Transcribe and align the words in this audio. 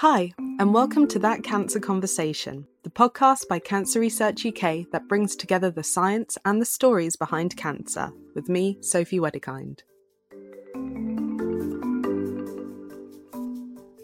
Hi, 0.00 0.32
and 0.58 0.72
welcome 0.72 1.06
to 1.08 1.18
That 1.18 1.42
Cancer 1.44 1.78
Conversation, 1.78 2.66
the 2.84 2.88
podcast 2.88 3.46
by 3.48 3.58
Cancer 3.58 4.00
Research 4.00 4.46
UK 4.46 4.90
that 4.92 5.06
brings 5.10 5.36
together 5.36 5.70
the 5.70 5.82
science 5.82 6.38
and 6.46 6.58
the 6.58 6.64
stories 6.64 7.16
behind 7.16 7.54
cancer, 7.58 8.10
with 8.34 8.48
me, 8.48 8.78
Sophie 8.80 9.18
Wedekind. 9.18 9.80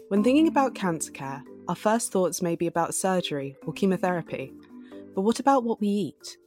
When 0.09 0.23
thinking 0.23 0.47
about 0.47 0.75
cancer 0.75 1.11
care, 1.11 1.43
our 1.67 1.73
first 1.73 2.11
thoughts 2.11 2.43
may 2.43 2.55
be 2.55 2.67
about 2.67 2.93
surgery 2.93 3.55
or 3.65 3.73
chemotherapy. 3.73 4.53
But 5.15 5.21
what 5.21 5.39
about 5.39 5.63
what 5.63 5.81
we 5.81 5.87
eat? 5.87 6.37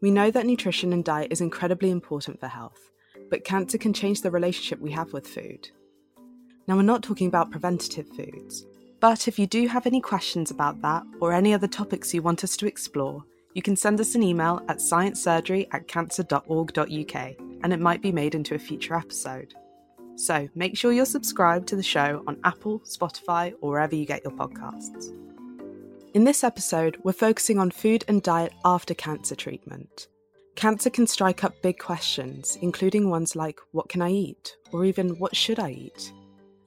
We 0.00 0.12
know 0.12 0.30
that 0.30 0.46
nutrition 0.46 0.92
and 0.92 1.04
diet 1.04 1.32
is 1.32 1.40
incredibly 1.40 1.90
important 1.90 2.38
for 2.38 2.46
health, 2.46 2.92
but 3.30 3.42
cancer 3.42 3.78
can 3.78 3.94
change 3.94 4.22
the 4.22 4.30
relationship 4.30 4.78
we 4.78 4.92
have 4.92 5.12
with 5.12 5.26
food. 5.26 5.70
Now, 6.68 6.76
we're 6.76 6.82
not 6.82 7.02
talking 7.02 7.26
about 7.26 7.50
preventative 7.50 8.06
foods, 8.10 8.64
but 9.02 9.26
if 9.26 9.36
you 9.36 9.48
do 9.48 9.66
have 9.66 9.84
any 9.84 10.00
questions 10.00 10.52
about 10.52 10.80
that 10.80 11.02
or 11.20 11.32
any 11.32 11.52
other 11.52 11.66
topics 11.66 12.14
you 12.14 12.22
want 12.22 12.44
us 12.44 12.56
to 12.56 12.68
explore, 12.68 13.24
you 13.52 13.60
can 13.60 13.74
send 13.74 13.98
us 13.98 14.14
an 14.14 14.22
email 14.22 14.62
at 14.68 14.78
sciencesurgery 14.78 15.66
at 15.72 15.88
cancer.org.uk 15.88 17.14
and 17.64 17.72
it 17.72 17.80
might 17.80 18.00
be 18.00 18.12
made 18.12 18.36
into 18.36 18.54
a 18.54 18.60
future 18.60 18.94
episode. 18.94 19.54
So 20.14 20.48
make 20.54 20.76
sure 20.76 20.92
you're 20.92 21.04
subscribed 21.04 21.66
to 21.68 21.76
the 21.76 21.82
show 21.82 22.22
on 22.28 22.38
Apple, 22.44 22.78
Spotify, 22.86 23.54
or 23.60 23.70
wherever 23.72 23.96
you 23.96 24.06
get 24.06 24.22
your 24.22 24.34
podcasts. 24.34 25.12
In 26.14 26.22
this 26.22 26.44
episode, 26.44 26.96
we're 27.02 27.12
focusing 27.12 27.58
on 27.58 27.72
food 27.72 28.04
and 28.06 28.22
diet 28.22 28.52
after 28.64 28.94
cancer 28.94 29.34
treatment. 29.34 30.06
Cancer 30.54 30.90
can 30.90 31.08
strike 31.08 31.42
up 31.42 31.60
big 31.60 31.80
questions, 31.80 32.56
including 32.62 33.10
ones 33.10 33.34
like 33.34 33.58
what 33.72 33.88
can 33.88 34.00
I 34.00 34.12
eat, 34.12 34.56
or 34.70 34.84
even 34.84 35.18
what 35.18 35.34
should 35.34 35.58
I 35.58 35.70
eat? 35.70 36.12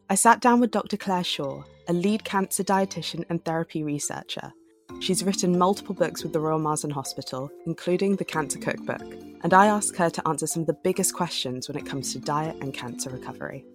I 0.07 0.13
sat 0.13 0.39
down 0.39 0.59
with 0.59 0.69
Dr. 0.69 0.97
Clare 0.97 1.23
Shaw, 1.23 1.63
a 1.87 1.93
lead 1.93 2.23
cancer 2.23 2.63
dietitian 2.63 3.25
and 3.29 3.43
therapy 3.43 3.83
researcher. 3.83 4.53
She's 4.99 5.23
written 5.23 5.57
multiple 5.57 5.95
books 5.95 6.21
with 6.21 6.31
the 6.31 6.39
Royal 6.39 6.59
Marsden 6.59 6.91
Hospital, 6.91 7.49
including 7.65 8.15
the 8.15 8.23
Cancer 8.23 8.59
Cookbook, 8.59 9.01
and 9.41 9.51
I 9.51 9.65
asked 9.65 9.97
her 9.97 10.11
to 10.11 10.27
answer 10.27 10.45
some 10.45 10.61
of 10.61 10.67
the 10.67 10.77
biggest 10.83 11.15
questions 11.15 11.67
when 11.67 11.75
it 11.75 11.87
comes 11.87 12.13
to 12.13 12.19
diet 12.19 12.55
and 12.61 12.71
cancer 12.71 13.09
recovery. 13.09 13.65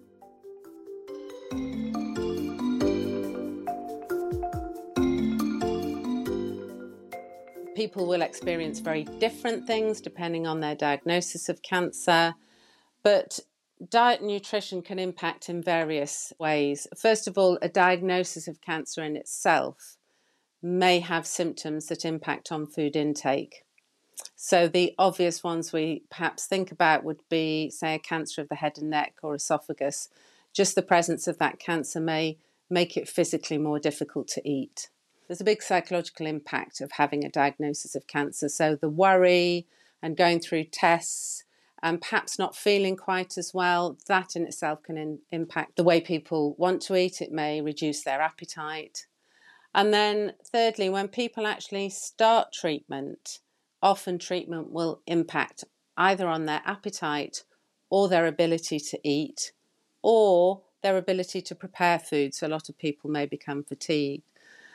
People 7.75 8.07
will 8.07 8.21
experience 8.21 8.79
very 8.79 9.03
different 9.19 9.67
things 9.67 9.99
depending 9.99 10.47
on 10.47 10.61
their 10.61 10.75
diagnosis 10.75 11.49
of 11.49 11.61
cancer, 11.61 12.35
but 13.03 13.41
diet 13.89 14.19
and 14.19 14.29
nutrition 14.29 14.81
can 14.81 14.99
impact 14.99 15.49
in 15.49 15.61
various 15.61 16.31
ways. 16.39 16.87
First 16.95 17.27
of 17.27 17.37
all, 17.37 17.57
a 17.61 17.69
diagnosis 17.69 18.47
of 18.47 18.61
cancer 18.61 19.03
in 19.03 19.15
itself 19.15 19.97
may 20.61 20.99
have 20.99 21.25
symptoms 21.25 21.87
that 21.87 22.05
impact 22.05 22.51
on 22.51 22.67
food 22.67 22.95
intake. 22.95 23.63
So, 24.35 24.67
the 24.67 24.93
obvious 24.99 25.43
ones 25.43 25.73
we 25.73 26.03
perhaps 26.11 26.45
think 26.45 26.71
about 26.71 27.03
would 27.03 27.21
be, 27.29 27.71
say, 27.71 27.95
a 27.95 27.99
cancer 27.99 28.41
of 28.41 28.49
the 28.49 28.55
head 28.55 28.77
and 28.77 28.89
neck 28.89 29.15
or 29.23 29.33
esophagus. 29.33 30.09
Just 30.53 30.75
the 30.75 30.83
presence 30.83 31.27
of 31.27 31.39
that 31.39 31.57
cancer 31.57 31.99
may 31.99 32.37
make 32.69 32.97
it 32.97 33.09
physically 33.09 33.57
more 33.57 33.79
difficult 33.79 34.27
to 34.29 34.47
eat. 34.47 34.89
There's 35.27 35.41
a 35.41 35.45
big 35.45 35.63
psychological 35.63 36.27
impact 36.27 36.81
of 36.81 36.93
having 36.93 37.23
a 37.23 37.29
diagnosis 37.29 37.95
of 37.95 38.05
cancer. 38.05 38.49
So, 38.49 38.75
the 38.75 38.89
worry 38.89 39.65
and 40.03 40.17
going 40.17 40.39
through 40.39 40.65
tests 40.65 41.45
and 41.83 42.01
perhaps 42.01 42.37
not 42.37 42.55
feeling 42.55 42.95
quite 42.95 43.37
as 43.37 43.53
well, 43.53 43.97
that 44.07 44.35
in 44.35 44.43
itself 44.43 44.83
can 44.83 44.97
in, 44.97 45.19
impact 45.31 45.75
the 45.75 45.83
way 45.83 45.99
people 45.99 46.55
want 46.57 46.81
to 46.83 46.95
eat. 46.95 47.21
It 47.21 47.31
may 47.31 47.61
reduce 47.61 48.03
their 48.03 48.21
appetite. 48.21 49.07
And 49.73 49.93
then, 49.93 50.33
thirdly, 50.51 50.89
when 50.89 51.07
people 51.07 51.47
actually 51.47 51.89
start 51.89 52.53
treatment, 52.53 53.39
often 53.81 54.19
treatment 54.19 54.69
will 54.71 55.01
impact 55.07 55.63
either 55.97 56.27
on 56.27 56.45
their 56.45 56.61
appetite 56.65 57.43
or 57.89 58.07
their 58.07 58.27
ability 58.27 58.79
to 58.79 58.99
eat 59.03 59.53
or 60.01 60.61
their 60.83 60.97
ability 60.97 61.41
to 61.41 61.55
prepare 61.55 61.99
food. 61.99 62.35
So, 62.35 62.45
a 62.45 62.49
lot 62.49 62.69
of 62.69 62.77
people 62.77 63.09
may 63.09 63.25
become 63.25 63.63
fatigued. 63.63 64.23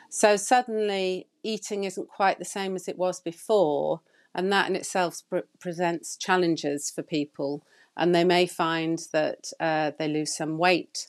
So, 0.09 0.35
suddenly, 0.35 1.27
eating 1.43 1.83
isn't 1.83 2.09
quite 2.09 2.39
the 2.39 2.45
same 2.45 2.75
as 2.75 2.87
it 2.87 2.97
was 2.97 3.21
before, 3.21 4.01
and 4.37 4.51
that 4.53 4.69
in 4.69 4.75
itself 4.75 5.21
presents 5.59 6.15
challenges 6.15 6.91
for 6.91 7.01
people. 7.01 7.63
And 7.97 8.13
they 8.13 8.23
may 8.23 8.45
find 8.45 8.99
that 9.11 9.51
uh, 9.59 9.91
they 9.97 10.07
lose 10.07 10.37
some 10.37 10.59
weight, 10.59 11.07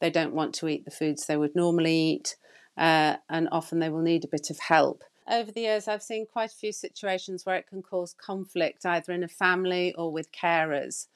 they 0.00 0.10
don't 0.10 0.34
want 0.34 0.54
to 0.56 0.68
eat 0.68 0.84
the 0.84 0.90
foods 0.90 1.26
they 1.26 1.38
would 1.38 1.56
normally 1.56 1.96
eat 1.96 2.36
uh, 2.76 3.16
and 3.30 3.48
often 3.50 3.78
they 3.78 3.88
will 3.88 4.02
need 4.02 4.24
a 4.24 4.28
bit 4.28 4.50
of 4.50 4.58
help. 4.58 5.02
Over 5.28 5.50
the 5.50 5.62
years, 5.62 5.88
I've 5.88 6.02
seen 6.02 6.26
quite 6.30 6.52
a 6.52 6.56
few 6.56 6.72
situations 6.72 7.44
where 7.44 7.56
it 7.56 7.66
can 7.66 7.82
cause 7.82 8.14
conflict 8.14 8.84
either 8.84 9.12
in 9.12 9.24
a 9.24 9.28
family 9.28 9.94
or 9.96 10.12
with 10.12 10.30
carers. 10.30 11.06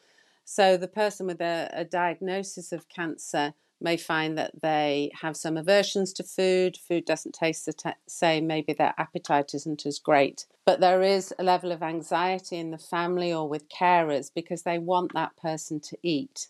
So, 0.44 0.77
the 0.77 0.88
person 0.88 1.27
with 1.27 1.41
a, 1.41 1.71
a 1.72 1.84
diagnosis 1.84 2.72
of 2.72 2.88
cancer 2.88 3.54
may 3.80 3.96
find 3.96 4.36
that 4.38 4.62
they 4.62 5.10
have 5.20 5.36
some 5.36 5.56
aversions 5.56 6.12
to 6.14 6.22
food, 6.22 6.76
food 6.76 7.04
doesn't 7.04 7.34
taste 7.34 7.66
the 7.66 7.72
t- 7.72 7.91
same, 8.06 8.46
maybe 8.46 8.72
their 8.72 8.94
appetite 8.98 9.54
isn't 9.54 9.86
as 9.86 9.98
great. 9.98 10.46
But 10.64 10.80
there 10.80 11.02
is 11.02 11.32
a 11.38 11.44
level 11.44 11.72
of 11.72 11.82
anxiety 11.82 12.56
in 12.56 12.70
the 12.70 12.78
family 12.78 13.32
or 13.32 13.48
with 13.48 13.68
carers 13.68 14.30
because 14.34 14.62
they 14.62 14.78
want 14.78 15.12
that 15.14 15.36
person 15.36 15.80
to 15.80 15.98
eat. 16.02 16.48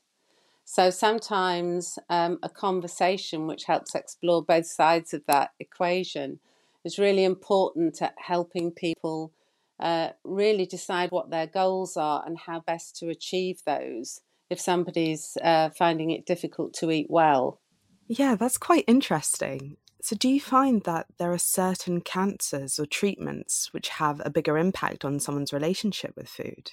So 0.65 0.91
sometimes 0.91 1.99
um, 2.09 2.39
a 2.43 2.49
conversation 2.49 3.47
which 3.47 3.65
helps 3.65 3.95
explore 3.95 4.43
both 4.43 4.67
sides 4.67 5.13
of 5.13 5.23
that 5.27 5.51
equation 5.59 6.39
is 6.85 6.99
really 6.99 7.25
important 7.25 8.01
at 8.01 8.15
helping 8.19 8.71
people 8.71 9.33
uh, 9.81 10.11
really 10.25 10.67
decide 10.67 11.11
what 11.11 11.31
their 11.31 11.47
goals 11.47 11.97
are 11.97 12.23
and 12.25 12.39
how 12.39 12.61
best 12.61 12.97
to 12.97 13.09
achieve 13.09 13.63
those 13.67 14.21
if 14.51 14.61
somebody's 14.61 15.39
uh, 15.43 15.71
finding 15.71 16.11
it 16.11 16.27
difficult 16.27 16.75
to 16.75 16.91
eat 16.91 17.07
well. 17.09 17.61
Yeah, 18.09 18.35
that's 18.35 18.59
quite 18.59 18.85
interesting. 18.89 19.77
So, 20.03 20.17
do 20.17 20.29
you 20.29 20.41
find 20.41 20.83
that 20.85 21.07
there 21.19 21.33
are 21.33 21.39
certain 21.39 22.01
cancers 22.01 22.79
or 22.79 22.87
treatments 22.87 23.73
which 23.73 23.91
have 23.91 24.21
a 24.25 24.31
bigger 24.31 24.59
impact 24.59 25.05
on 25.05 25.21
someone's 25.21 25.53
relationship 25.53 26.15
with 26.17 26.29
food? 26.29 26.73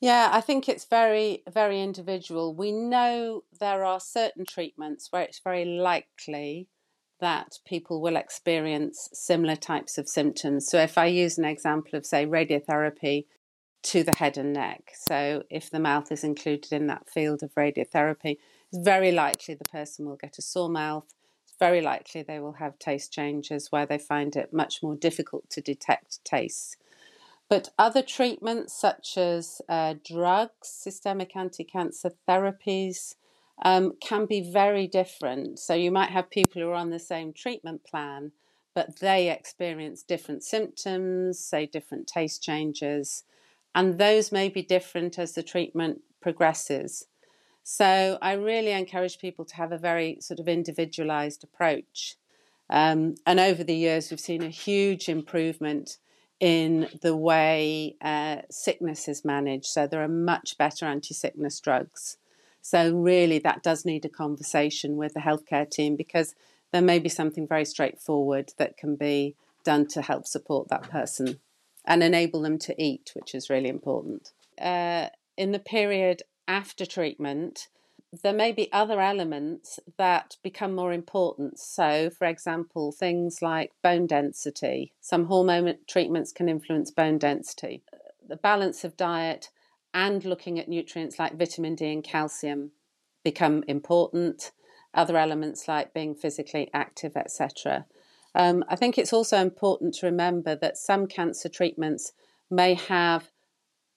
Yeah, 0.00 0.30
I 0.32 0.40
think 0.40 0.68
it's 0.68 0.84
very, 0.84 1.42
very 1.52 1.82
individual. 1.82 2.54
We 2.54 2.70
know 2.70 3.42
there 3.58 3.84
are 3.84 3.98
certain 3.98 4.44
treatments 4.46 5.08
where 5.10 5.22
it's 5.22 5.40
very 5.40 5.64
likely 5.64 6.68
that 7.20 7.58
people 7.66 8.00
will 8.00 8.14
experience 8.14 9.08
similar 9.12 9.56
types 9.56 9.98
of 9.98 10.08
symptoms. 10.08 10.68
So, 10.68 10.78
if 10.78 10.96
I 10.96 11.06
use 11.06 11.36
an 11.36 11.44
example 11.44 11.98
of, 11.98 12.06
say, 12.06 12.24
radiotherapy 12.24 13.26
to 13.82 14.02
the 14.02 14.14
head 14.16 14.36
and 14.36 14.52
neck, 14.52 14.92
so 14.94 15.44
if 15.50 15.70
the 15.70 15.80
mouth 15.80 16.10
is 16.10 16.24
included 16.24 16.72
in 16.72 16.88
that 16.88 17.08
field 17.08 17.42
of 17.42 17.54
radiotherapy, 17.54 18.38
it's 18.70 18.84
very 18.84 19.12
likely 19.12 19.54
the 19.54 19.64
person 19.64 20.06
will 20.06 20.16
get 20.16 20.38
a 20.38 20.42
sore 20.42 20.68
mouth. 20.68 21.06
It's 21.44 21.54
very 21.58 21.80
likely 21.80 22.22
they 22.22 22.40
will 22.40 22.54
have 22.54 22.78
taste 22.78 23.12
changes 23.12 23.70
where 23.70 23.86
they 23.86 23.98
find 23.98 24.36
it 24.36 24.52
much 24.52 24.82
more 24.82 24.96
difficult 24.96 25.48
to 25.50 25.60
detect 25.60 26.24
taste. 26.24 26.76
But 27.48 27.70
other 27.78 28.02
treatments, 28.02 28.78
such 28.78 29.16
as 29.16 29.62
uh, 29.68 29.94
drugs, 30.04 30.68
systemic 30.68 31.34
anti 31.34 31.64
cancer 31.64 32.10
therapies, 32.28 33.14
um, 33.62 33.94
can 34.00 34.26
be 34.26 34.40
very 34.40 34.86
different. 34.86 35.58
So 35.58 35.74
you 35.74 35.90
might 35.90 36.10
have 36.10 36.30
people 36.30 36.60
who 36.60 36.68
are 36.68 36.74
on 36.74 36.90
the 36.90 36.98
same 36.98 37.32
treatment 37.32 37.84
plan, 37.84 38.32
but 38.74 39.00
they 39.00 39.30
experience 39.30 40.02
different 40.02 40.44
symptoms, 40.44 41.38
say 41.38 41.66
different 41.66 42.06
taste 42.06 42.42
changes, 42.42 43.24
and 43.74 43.98
those 43.98 44.32
may 44.32 44.48
be 44.48 44.62
different 44.62 45.18
as 45.18 45.32
the 45.32 45.42
treatment 45.42 46.00
progresses. 46.20 47.06
So 47.62 48.18
I 48.22 48.32
really 48.32 48.72
encourage 48.72 49.18
people 49.18 49.44
to 49.44 49.56
have 49.56 49.72
a 49.72 49.78
very 49.78 50.18
sort 50.20 50.40
of 50.40 50.48
individualized 50.48 51.44
approach. 51.44 52.16
Um, 52.70 53.16
and 53.26 53.38
over 53.38 53.62
the 53.62 53.74
years, 53.74 54.10
we've 54.10 54.20
seen 54.20 54.42
a 54.42 54.48
huge 54.48 55.08
improvement 55.08 55.98
in 56.40 56.88
the 57.02 57.16
way 57.16 57.96
uh, 58.00 58.38
sickness 58.50 59.08
is 59.08 59.24
managed. 59.24 59.66
So 59.66 59.86
there 59.86 60.02
are 60.02 60.08
much 60.08 60.56
better 60.56 60.86
anti 60.86 61.14
sickness 61.14 61.60
drugs. 61.60 62.16
So, 62.60 62.94
really, 62.94 63.38
that 63.40 63.62
does 63.62 63.84
need 63.84 64.04
a 64.04 64.10
conversation 64.10 64.96
with 64.96 65.14
the 65.14 65.20
healthcare 65.20 65.68
team 65.70 65.96
because 65.96 66.34
there 66.72 66.82
may 66.82 66.98
be 66.98 67.08
something 67.08 67.46
very 67.46 67.64
straightforward 67.64 68.52
that 68.58 68.76
can 68.76 68.96
be 68.96 69.36
done 69.64 69.86
to 69.88 70.02
help 70.02 70.26
support 70.26 70.68
that 70.68 70.90
person 70.90 71.38
and 71.88 72.02
enable 72.02 72.42
them 72.42 72.58
to 72.58 72.80
eat, 72.80 73.10
which 73.14 73.34
is 73.34 73.50
really 73.50 73.70
important. 73.70 74.30
Uh, 74.60 75.08
in 75.36 75.52
the 75.52 75.58
period 75.58 76.22
after 76.46 76.84
treatment, 76.84 77.68
there 78.22 78.34
may 78.34 78.52
be 78.52 78.72
other 78.72 79.00
elements 79.00 79.80
that 79.96 80.36
become 80.42 80.74
more 80.74 80.92
important. 80.92 81.58
So, 81.58 82.10
for 82.10 82.26
example, 82.26 82.92
things 82.92 83.40
like 83.40 83.72
bone 83.82 84.06
density. 84.06 84.92
Some 85.00 85.26
hormone 85.26 85.74
treatments 85.88 86.30
can 86.30 86.48
influence 86.48 86.90
bone 86.90 87.18
density. 87.18 87.82
The 88.26 88.36
balance 88.36 88.84
of 88.84 88.96
diet 88.96 89.48
and 89.94 90.24
looking 90.24 90.58
at 90.58 90.68
nutrients 90.68 91.18
like 91.18 91.38
vitamin 91.38 91.74
D 91.74 91.90
and 91.90 92.04
calcium 92.04 92.72
become 93.24 93.64
important. 93.66 94.52
other 94.94 95.16
elements 95.18 95.68
like 95.68 95.92
being 95.92 96.14
physically 96.14 96.70
active, 96.72 97.16
etc. 97.16 97.86
Um, 98.34 98.64
I 98.68 98.76
think 98.76 98.98
it's 98.98 99.12
also 99.12 99.38
important 99.38 99.94
to 99.94 100.06
remember 100.06 100.54
that 100.56 100.76
some 100.76 101.06
cancer 101.06 101.48
treatments 101.48 102.12
may 102.50 102.74
have 102.74 103.30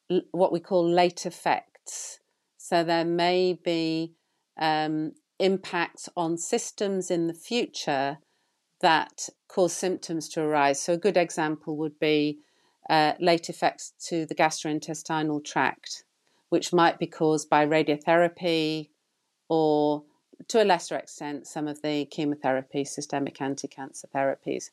l- 0.09 0.21
what 0.31 0.51
we 0.51 0.59
call 0.59 0.87
late 0.87 1.25
effects. 1.25 2.19
So 2.57 2.83
there 2.83 3.05
may 3.05 3.53
be 3.53 4.13
um, 4.59 5.13
impacts 5.39 6.09
on 6.15 6.37
systems 6.37 7.11
in 7.11 7.27
the 7.27 7.33
future 7.33 8.19
that 8.81 9.29
cause 9.47 9.73
symptoms 9.73 10.29
to 10.29 10.41
arise. 10.41 10.81
So 10.81 10.93
a 10.93 10.97
good 10.97 11.17
example 11.17 11.77
would 11.77 11.99
be 11.99 12.39
uh, 12.89 13.13
late 13.19 13.49
effects 13.49 13.93
to 14.07 14.25
the 14.25 14.35
gastrointestinal 14.35 15.43
tract, 15.43 16.03
which 16.49 16.73
might 16.73 16.99
be 16.99 17.07
caused 17.07 17.49
by 17.49 17.65
radiotherapy 17.65 18.89
or 19.49 20.03
to 20.47 20.61
a 20.61 20.65
lesser 20.65 20.95
extent, 20.95 21.47
some 21.47 21.67
of 21.67 21.81
the 21.81 22.05
chemotherapy, 22.05 22.83
systemic 22.83 23.41
anti 23.41 23.67
cancer 23.67 24.07
therapies. 24.13 24.69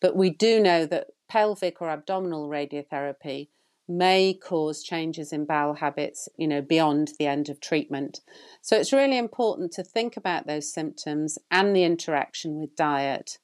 But 0.00 0.16
we 0.16 0.30
do 0.30 0.60
know 0.60 0.86
that 0.86 1.08
pelvic 1.28 1.82
or 1.82 1.90
abdominal 1.90 2.48
radiotherapy 2.48 3.48
may 3.88 4.34
cause 4.34 4.82
changes 4.82 5.32
in 5.32 5.46
bowel 5.46 5.74
habits, 5.74 6.28
you 6.36 6.46
know, 6.46 6.60
beyond 6.60 7.12
the 7.18 7.26
end 7.26 7.48
of 7.48 7.60
treatment. 7.60 8.20
So 8.60 8.76
it's 8.76 8.92
really 8.92 9.16
important 9.16 9.72
to 9.72 9.82
think 9.82 10.16
about 10.16 10.46
those 10.46 10.72
symptoms 10.72 11.38
and 11.50 11.74
the 11.74 11.84
interaction 11.84 12.60
with 12.60 12.76
diet 12.76 13.38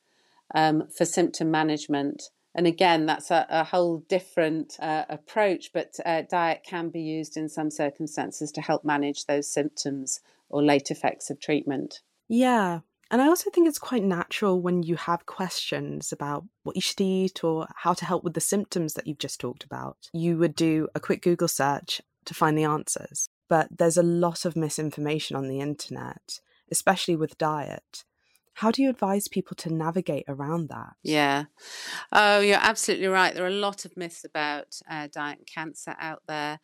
um, 0.55 0.89
for 0.97 1.07
symptom 1.07 1.51
management. 1.51 2.25
And 2.55 2.67
again, 2.67 3.07
that's 3.07 3.31
a, 3.31 3.47
a 3.49 3.65
whole 3.65 4.05
different 4.09 4.77
uh, 4.81 5.05
approach, 5.09 5.73
but 5.73 5.95
uh, 6.05 6.23
diet 6.31 6.63
can 6.65 6.91
be 6.91 7.01
used 7.01 7.37
in 7.37 7.49
some 7.49 7.71
circumstances 7.71 8.53
to 8.53 8.61
help 8.61 8.85
manage 8.85 9.25
those 9.25 9.51
symptoms 9.51 10.21
or 10.55 10.63
late 10.63 10.93
effects 10.93 11.31
of 11.31 11.41
treatment. 11.41 12.01
Yeah. 12.29 12.81
And 13.11 13.21
I 13.21 13.27
also 13.27 13.51
think 13.51 13.67
it's 13.67 13.79
quite 13.79 14.05
natural 14.05 14.63
when 14.63 14.85
you 14.85 14.95
have 14.95 15.27
questions 15.27 16.13
about 16.13 16.45
what 16.63 16.77
you 16.77 16.81
should 16.81 17.01
eat 17.01 17.43
or 17.43 17.67
how 17.75 17.93
to 17.93 18.05
help 18.05 18.23
with 18.23 18.35
the 18.35 18.41
symptoms 18.41 18.95
that 18.95 19.07
you've 19.09 19.19
just 19.19 19.41
talked 19.41 19.65
about. 19.65 19.97
You 20.13 20.39
would 20.39 20.55
do 20.55 20.87
a 20.95 21.01
quick 21.01 21.23
Google 21.23 21.49
search 21.49 22.01
to 22.27 22.35
find 22.35 22.57
the 22.57 22.65
answers. 22.65 23.29
But 23.49 23.69
there's 23.77 23.97
a 23.97 24.03
lot 24.05 24.45
of 24.45 24.55
misinformation 24.57 25.37
on 25.37 25.49
the 25.49 25.61
internet, 25.61 26.39
especially 26.71 27.17
with 27.17 27.37
diet. 27.37 28.05
How 28.55 28.71
do 28.71 28.81
you 28.81 28.91
advise 28.91 29.27
people 29.27 29.57
to 29.57 29.75
navigate 29.75 30.25
around 30.29 30.69
that? 30.69 30.93
Yeah. 31.03 31.47
Oh, 32.13 32.39
you're 32.39 32.59
absolutely 32.61 33.09
right. 33.09 33.35
There 33.35 33.45
are 33.45 33.49
a 33.49 33.51
lot 33.51 33.85
of 33.85 33.97
myths 33.97 34.25
about 34.25 34.81
uh, 34.89 35.09
diet 35.13 35.39
and 35.39 35.47
cancer 35.47 35.97
out 35.99 36.23
there. 36.29 36.61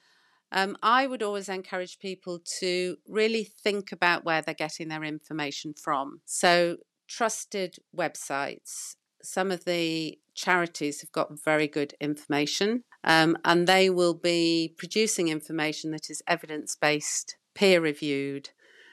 Um, 0.52 0.76
I 0.82 1.06
would 1.06 1.22
always 1.22 1.48
encourage 1.48 1.98
people 1.98 2.40
to 2.58 2.96
really 3.06 3.44
think 3.44 3.92
about 3.92 4.24
where 4.24 4.42
they're 4.42 4.54
getting 4.54 4.88
their 4.88 5.04
information 5.04 5.74
from. 5.74 6.20
So, 6.24 6.78
trusted 7.08 7.76
websites, 7.96 8.96
some 9.22 9.50
of 9.50 9.64
the 9.64 10.18
charities 10.34 11.00
have 11.02 11.12
got 11.12 11.42
very 11.44 11.68
good 11.68 11.94
information, 12.00 12.84
um, 13.04 13.36
and 13.44 13.66
they 13.66 13.90
will 13.90 14.14
be 14.14 14.74
producing 14.76 15.28
information 15.28 15.92
that 15.92 16.10
is 16.10 16.22
evidence 16.26 16.76
based, 16.76 17.36
peer 17.54 17.80
reviewed. 17.80 18.50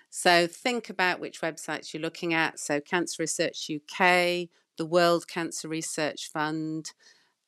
So, 0.09 0.45
think 0.47 0.89
about 0.89 1.19
which 1.19 1.41
websites 1.41 1.93
you're 1.93 2.01
looking 2.01 2.33
at. 2.33 2.59
So, 2.59 2.79
Cancer 2.79 3.23
Research 3.23 3.69
UK, 3.73 4.49
the 4.77 4.85
World 4.85 5.27
Cancer 5.27 5.67
Research 5.67 6.29
Fund, 6.31 6.91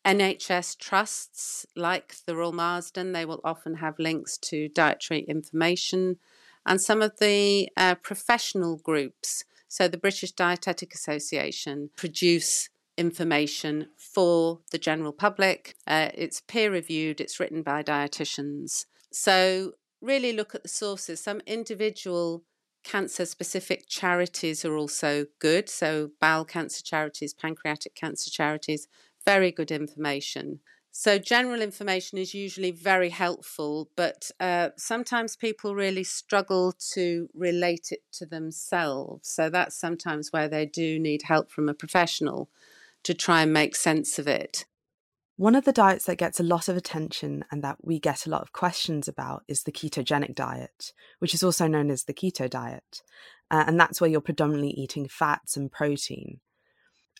NHS 0.10 0.80
trusts 0.80 1.68
like 1.76 2.16
the 2.26 2.36
Royal 2.36 2.52
Marsden, 2.52 3.12
they 3.12 3.26
will 3.26 3.42
often 3.44 3.76
have 3.76 4.00
links 4.00 4.40
to 4.40 4.68
dietary 4.70 5.20
information. 5.22 6.18
And 6.66 6.82
some 6.82 7.04
of 7.04 7.20
the 7.20 7.70
uh, 7.78 7.94
professional 7.94 8.78
groups, 8.78 9.44
so 9.68 9.88
the 9.88 10.00
British 10.00 10.32
Dietetic 10.32 10.96
Association, 10.96 11.92
produce 11.96 12.70
information 12.98 13.90
for 13.98 14.62
the 14.72 14.80
general 14.80 15.14
public. 15.14 15.76
Uh, 15.86 16.10
it's 16.16 16.42
peer 16.42 16.72
reviewed, 16.72 17.22
it's 17.22 17.40
written 17.40 17.62
by 17.62 17.84
dietitians. 17.84 18.86
So, 19.12 19.74
really 20.02 20.34
look 20.34 20.56
at 20.56 20.64
the 20.64 20.70
sources. 20.70 21.20
Some 21.20 21.42
individual 21.46 22.44
cancer 22.84 23.26
specific 23.26 23.88
charities 23.88 24.66
are 24.66 24.76
also 24.76 25.28
good. 25.38 25.70
So, 25.70 26.10
bowel 26.20 26.46
cancer 26.46 26.82
charities, 26.84 27.36
pancreatic 27.36 27.94
cancer 27.94 28.32
charities 28.32 28.88
very 29.26 29.52
good 29.52 29.72
information. 29.72 30.60
So, 30.92 31.20
general 31.20 31.62
information 31.62 32.18
is 32.18 32.34
usually 32.34 32.72
very 32.72 33.10
helpful, 33.10 33.90
but 33.96 34.32
uh, 34.40 34.70
sometimes 34.76 35.36
people 35.36 35.76
really 35.76 36.04
struggle 36.04 36.74
to 36.94 37.30
relate 37.34 37.90
it 37.92 38.02
to 38.14 38.26
themselves. 38.26 39.30
So, 39.30 39.50
that's 39.50 39.76
sometimes 39.76 40.34
where 40.34 40.48
they 40.48 40.66
do 40.66 41.00
need 41.00 41.24
help 41.24 41.52
from 41.52 41.70
a 41.70 41.76
professional 41.76 42.50
to 43.04 43.14
try 43.14 43.44
and 43.44 43.54
make 43.54 43.76
sense 43.76 44.18
of 44.20 44.28
it. 44.28 44.66
One 45.38 45.56
of 45.56 45.64
the 45.64 45.72
diets 45.72 46.06
that 46.06 46.18
gets 46.18 46.40
a 46.42 46.44
lot 46.44 46.68
of 46.68 46.76
attention 46.76 47.46
and 47.50 47.64
that 47.64 47.78
we 47.82 47.98
get 47.98 48.26
a 48.26 48.30
lot 48.30 48.42
of 48.42 48.52
questions 48.52 49.08
about 49.08 49.44
is 49.48 49.64
the 49.64 49.72
ketogenic 49.72 50.36
diet, 50.36 50.92
which 51.20 51.34
is 51.34 51.44
also 51.44 51.66
known 51.66 51.90
as 51.90 52.04
the 52.04 52.14
keto 52.14 52.50
diet. 52.50 53.04
Uh, 53.50 53.64
and 53.66 53.80
that's 53.80 54.02
where 54.02 54.10
you're 54.10 54.20
predominantly 54.20 54.72
eating 54.72 55.08
fats 55.08 55.56
and 55.56 55.72
protein. 55.72 56.42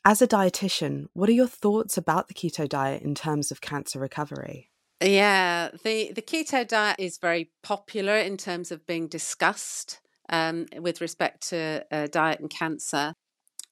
As 0.06 0.22
a 0.22 0.28
dietitian, 0.28 1.08
what 1.14 1.30
are 1.30 1.34
your 1.34 1.48
thoughts 1.48 1.98
about 1.98 2.30
the 2.30 2.34
keto 2.34 2.68
diet 2.68 3.02
in 3.02 3.16
terms 3.16 3.52
of 3.52 3.60
cancer 3.60 4.00
recovery? 4.00 4.72
Yeah, 5.02 5.70
the, 5.84 6.12
the 6.14 6.22
keto 6.22 6.68
diet 6.68 6.98
is 7.00 7.18
very 7.18 7.52
popular 7.64 8.18
in 8.18 8.38
terms 8.38 8.72
of 8.72 8.86
being 8.86 9.08
discussed 9.08 10.00
um, 10.30 10.68
with 10.78 11.02
respect 11.02 11.50
to 11.50 11.86
uh, 11.92 12.08
diet 12.08 12.40
and 12.40 12.50
cancer. 12.50 13.14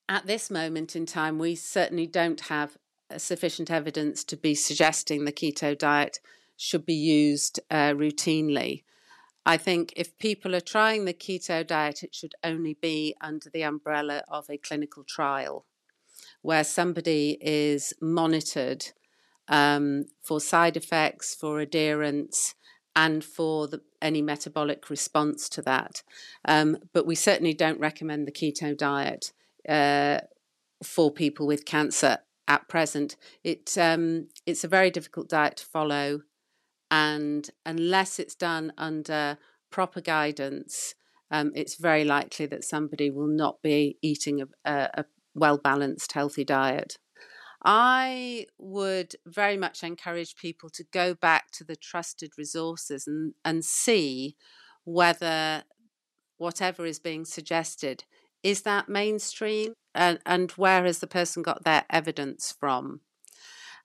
At 0.10 0.26
this 0.26 0.50
moment 0.50 0.96
in 0.96 1.06
time, 1.06 1.38
we 1.38 1.56
certainly 1.56 2.08
don't 2.08 2.42
have 2.42 2.78
uh, 3.10 3.18
sufficient 3.18 3.72
evidence 3.72 4.24
to 4.26 4.38
be 4.38 4.56
suggesting 4.56 5.24
the 5.24 5.32
keto 5.32 5.78
diet 5.78 6.20
should 6.58 6.86
be 6.86 6.94
used 6.94 7.60
uh, 7.70 7.92
routinely. 7.92 8.84
I 9.46 9.56
think 9.56 9.94
if 9.96 10.18
people 10.18 10.56
are 10.56 10.62
trying 10.62 11.06
the 11.06 11.14
keto 11.14 11.66
diet, 11.66 12.04
it 12.04 12.14
should 12.14 12.36
only 12.44 12.74
be 12.74 13.16
under 13.22 13.50
the 13.50 13.64
umbrella 13.64 14.24
of 14.28 14.50
a 14.50 14.58
clinical 14.58 15.06
trial 15.06 15.66
where 16.48 16.64
somebody 16.64 17.38
is 17.42 17.94
monitored 18.00 18.86
um, 19.50 20.06
for 20.24 20.40
side 20.40 20.78
effects, 20.78 21.36
for 21.36 21.60
adherence, 21.60 22.56
and 22.96 23.22
for 23.22 23.68
the, 23.68 23.82
any 24.02 24.22
metabolic 24.22 24.90
response 24.90 25.50
to 25.50 25.62
that. 25.62 26.04
Um, 26.45 26.78
but 26.94 27.06
we 27.06 27.16
certainly 27.16 27.54
don't 27.54 27.81
recommend 27.81 28.26
the 28.26 28.31
keto 28.31 28.78
diet 28.78 29.33
uh, 29.68 30.19
for 30.81 31.12
people 31.12 31.45
with 31.45 31.66
cancer 31.66 32.19
at 32.48 32.69
present. 32.69 33.18
It 33.44 33.78
um, 33.78 34.30
it's 34.45 34.64
a 34.64 34.69
very 34.69 34.90
difficult 34.90 35.28
diet 35.28 35.57
to 35.57 35.66
follow, 35.66 36.21
and 36.90 37.50
unless 37.66 38.19
it's 38.19 38.36
done 38.36 38.71
under 38.78 39.38
proper 39.69 40.00
guidance, 40.00 40.95
um, 41.30 41.52
it's 41.56 41.76
very 41.76 42.06
likely 42.06 42.45
that 42.45 42.64
somebody 42.64 43.12
will 43.12 43.28
not 43.28 43.62
be 43.62 43.98
eating 44.02 44.42
a, 44.42 44.48
a, 44.94 45.04
well 45.38 45.58
balanced, 45.58 46.14
healthy 46.14 46.44
diet. 46.44 46.98
I 47.64 48.46
would 48.58 49.16
very 49.26 49.58
much 49.58 49.84
encourage 49.84 50.36
people 50.36 50.70
to 50.72 50.84
go 50.84 51.14
back 51.14 51.52
to 51.52 51.64
the 51.64 51.76
trusted 51.76 52.32
resources 52.38 53.08
and, 53.08 53.34
and 53.44 53.66
see 53.66 54.36
whether 54.84 55.64
whatever 56.38 56.86
is 56.86 57.00
being 57.00 57.26
suggested 57.26 58.04
is 58.44 58.62
that 58.62 58.88
mainstream 58.88 59.74
and, 59.96 60.20
and 60.26 60.52
where 60.52 60.86
has 60.86 61.00
the 61.00 61.08
person 61.08 61.42
got 61.42 61.64
their 61.64 61.84
evidence 61.90 62.56
from. 62.58 63.02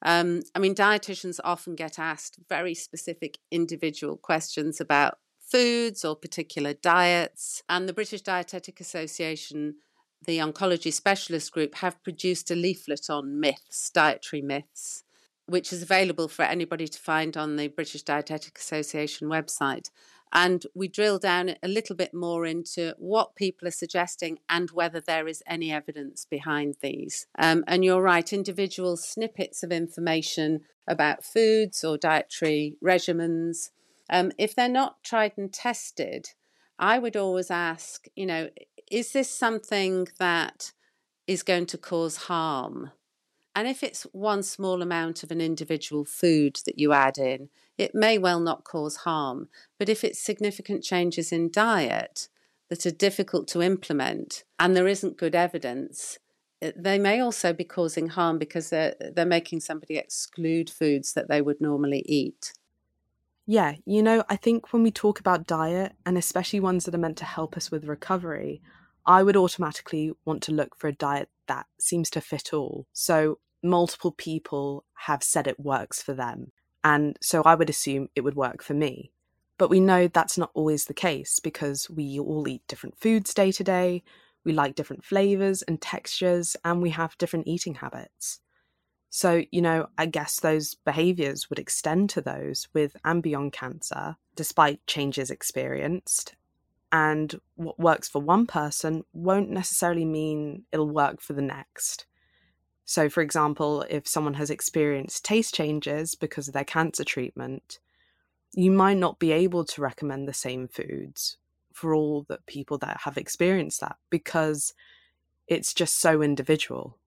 Um, 0.05 0.43
I 0.55 0.59
mean, 0.59 0.75
dietitians 0.75 1.41
often 1.43 1.75
get 1.75 1.99
asked 1.99 2.39
very 2.49 2.75
specific 2.75 3.39
individual 3.51 4.17
questions 4.17 4.81
about 4.81 5.19
foods 5.41 6.05
or 6.05 6.17
particular 6.17 6.73
diets, 6.73 7.63
and 7.69 7.89
the 7.89 7.93
British 7.93 8.23
Dietetic 8.23 8.81
Association 8.81 9.77
the 10.25 10.39
oncology 10.39 10.93
specialist 10.93 11.53
group 11.53 11.77
have 11.77 12.03
produced 12.03 12.51
a 12.51 12.55
leaflet 12.55 13.11
on 13.11 13.41
myths, 13.41 13.91
dietary 13.91 14.43
myths, 14.43 15.05
which 15.47 15.73
is 15.73 15.83
available 15.83 16.29
for 16.29 16.45
anybody 16.45 16.89
to 16.89 16.99
find 16.99 17.37
on 17.37 17.57
the 17.57 17.69
British 17.69 18.03
Dietetic 18.03 18.59
Association 18.59 19.29
website. 19.29 19.91
And 20.35 20.65
we 20.75 20.89
drill 20.89 21.19
down 21.19 21.57
a 21.63 21.69
little 21.69 21.95
bit 21.95 22.15
more 22.15 22.47
into 22.47 22.95
what 22.97 23.37
people 23.37 23.69
are 23.69 23.73
suggesting 23.73 24.39
and 24.49 24.71
whether 24.71 24.99
there 24.99 25.29
is 25.29 25.43
any 25.47 25.71
evidence 25.71 26.25
behind 26.25 26.77
these. 26.81 27.27
Um, 27.39 27.65
and 27.67 27.85
you're 27.85 28.01
right, 28.01 28.33
individual 28.33 28.97
snippets 28.97 29.63
of 29.63 29.71
information 29.71 30.61
about 30.89 31.25
foods 31.25 31.85
or 31.85 31.99
dietary 31.99 32.77
regimens, 32.83 33.71
um, 34.11 34.33
if 34.39 34.55
they're 34.55 34.69
not 34.69 35.03
tried 35.03 35.33
and 35.37 35.53
tested, 35.53 36.31
I 36.79 36.99
would 36.99 37.17
always 37.17 37.51
ask, 37.51 38.07
you 38.17 38.27
know, 38.27 38.51
is 38.93 39.13
this 39.13 39.31
something 39.31 40.07
that 40.19 40.73
is 41.27 41.43
going 41.43 41.67
to 41.67 41.79
cause 41.79 42.17
harm? 42.17 42.93
And 43.55 43.67
if 43.67 43.83
it's 43.83 44.05
one 44.13 44.43
small 44.43 44.83
amount 44.83 45.23
of 45.23 45.31
an 45.31 45.41
individual 45.41 46.05
food 46.05 46.61
that 46.67 46.79
you 46.79 46.93
add 46.93 47.19
in, 47.19 47.49
it 47.79 47.95
may 47.95 48.19
well 48.19 48.41
not 48.41 48.65
cause 48.65 48.97
harm. 48.99 49.49
But 49.79 49.89
if 49.89 50.05
it's 50.05 50.21
significant 50.21 50.85
changes 50.85 51.33
in 51.33 51.51
diet, 51.51 52.29
that 52.73 52.87
are 52.87 52.91
difficult 52.91 53.49
to 53.49 53.61
implement 53.61 54.45
and 54.59 54.75
there 54.75 54.89
isn't 54.89 55.19
good 55.19 55.35
evidence, 55.35 56.19
eh, 56.63 56.73
they 56.75 56.99
may 56.99 57.21
also 57.21 57.53
be 57.53 57.65
causing 57.65 58.09
harm 58.09 58.39
because 58.39 58.71
they're, 58.71 58.95
they're 59.15 59.27
making 59.27 59.61
somebody 59.61 59.99
exclude 59.99 60.71
foods 60.71 61.13
that 61.13 61.29
they 61.29 61.43
would 61.43 61.61
normally 61.61 62.03
eat. 62.07 62.55
Yeah, 63.47 63.75
you 63.85 64.03
know, 64.03 64.25
I 64.31 64.37
think 64.37 64.73
when 64.73 64.83
we 64.83 64.91
talk 64.91 65.21
about 65.21 65.47
diet, 65.47 65.93
and 66.07 66.17
especially 66.17 66.61
ones 66.61 66.87
that 66.87 66.95
are 66.95 66.99
meant 66.99 67.19
to 67.19 67.27
help 67.27 67.59
us 67.59 67.71
with 67.71 67.85
recovery, 67.85 68.63
I 69.07 69.23
would 69.23 69.37
automatically 69.37 70.13
want 70.25 70.43
to 70.45 70.53
look 70.53 70.79
for 70.79 70.89
a 70.89 70.93
diet 70.93 71.29
that 71.49 71.67
seems 71.79 72.11
to 72.11 72.21
fit 72.21 72.53
all. 72.53 72.87
So, 72.93 73.39
multiple 73.63 74.13
people 74.13 74.85
have 74.95 75.23
said 75.23 75.47
it 75.47 75.61
works 75.61 76.03
for 76.03 76.15
them. 76.15 76.53
And 76.85 77.17
so 77.21 77.43
I 77.45 77.55
would 77.55 77.71
assume 77.71 78.09
it 78.15 78.23
would 78.23 78.35
work 78.35 78.63
for 78.63 78.75
me. 78.75 79.13
But 79.57 79.71
we 79.71 79.81
know 79.81 80.09
that's 80.09 80.37
not 80.37 80.51
always 80.55 80.87
the 80.87 80.95
case 80.95 81.39
because 81.39 81.89
we 81.89 82.19
all 82.19 82.49
eat 82.49 82.67
different 82.67 82.99
foods 82.99 83.33
day 83.33 83.53
to 83.53 83.63
day, 83.63 84.03
we 84.45 84.53
like 84.53 84.75
different 84.75 85.05
flavors 85.05 85.63
and 85.63 85.81
textures, 85.81 86.57
and 86.65 86.83
we 86.83 86.91
have 86.91 87.17
different 87.19 87.47
eating 87.47 87.75
habits. 87.75 88.41
So, 89.11 89.45
you 89.53 89.63
know, 89.63 89.89
I 89.99 90.07
guess 90.07 90.41
those 90.41 90.75
behaviors 90.75 91.51
would 91.51 91.59
extend 91.59 92.11
to 92.11 92.21
those 92.21 92.67
with 92.73 92.97
and 93.05 93.23
beyond 93.23 93.53
cancer, 93.53 94.17
despite 94.35 94.87
changes 94.87 95.31
experienced. 95.31 96.35
And 96.93 97.41
what 97.57 97.81
works 97.81 98.09
for 98.09 98.21
one 98.21 98.47
person 98.47 99.05
won't 99.15 99.49
necessarily 99.51 100.05
mean 100.05 100.65
it'll 100.71 100.91
work 100.91 101.23
for 101.23 101.33
the 101.33 101.43
next. 101.43 102.05
So, 102.85 103.09
for 103.09 103.23
example, 103.23 103.87
if 103.89 104.07
someone 104.07 104.35
has 104.35 104.51
experienced 104.51 105.25
taste 105.25 105.55
changes 105.55 106.15
because 106.15 106.49
of 106.49 106.55
their 106.55 106.65
cancer 106.65 107.05
treatment, 107.05 107.79
you 108.53 108.71
might 108.71 108.99
not 108.99 109.19
be 109.19 109.33
able 109.33 109.65
to 109.65 109.81
recommend 109.81 110.29
the 110.29 110.35
same 110.35 110.69
foods 110.69 111.39
for 111.73 111.95
all 111.95 112.27
the 112.29 112.39
people 112.47 112.77
that 112.79 113.01
have 113.05 113.17
experienced 113.17 113.81
that 113.81 113.97
because 114.11 114.75
it's 115.47 115.73
just 115.73 115.99
so 115.99 116.21
individual. 116.21 116.99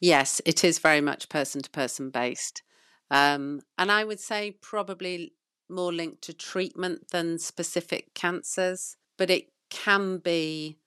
Yes, 0.00 0.40
it 0.44 0.64
is 0.64 0.78
very 0.78 1.00
much 1.00 1.28
person 1.28 1.62
to 1.62 1.70
person 1.70 2.10
based. 2.10 2.62
Um, 3.10 3.62
and 3.78 3.90
I 3.90 4.04
would 4.04 4.20
say 4.20 4.56
probably 4.60 5.34
more 5.68 5.92
linked 5.92 6.22
to 6.22 6.32
treatment 6.32 7.10
than 7.10 7.38
specific 7.38 8.14
cancers, 8.14 8.96
but 9.18 9.28
it 9.28 9.48
can 9.68 10.18
be 10.18 10.78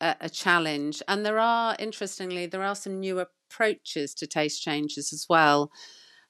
a, 0.00 0.14
a 0.20 0.28
challenge. 0.28 1.02
And 1.08 1.26
there 1.26 1.40
are, 1.40 1.74
interestingly, 1.78 2.46
there 2.46 2.62
are 2.62 2.76
some 2.76 3.00
new 3.00 3.18
approaches 3.18 4.14
to 4.14 4.26
taste 4.26 4.62
changes 4.62 5.12
as 5.12 5.26
well, 5.28 5.72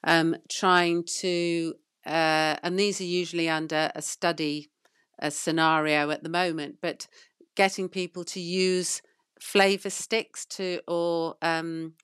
um, 0.04 0.36
trying 0.48 1.04
to 1.20 1.74
uh, 2.04 2.56
and 2.62 2.78
these 2.78 3.00
are 3.00 3.04
usually 3.04 3.48
under 3.48 3.92
a 3.94 4.02
study 4.02 4.70
a 5.18 5.30
scenario 5.30 6.10
at 6.10 6.24
the 6.24 6.28
moment, 6.28 6.76
but 6.82 7.06
getting 7.54 7.88
people 7.88 8.24
to 8.24 8.40
use 8.40 9.00
flavor 9.40 9.90
sticks 9.90 10.44
to 10.44 10.80
or 10.88 11.36
um, 11.42 11.94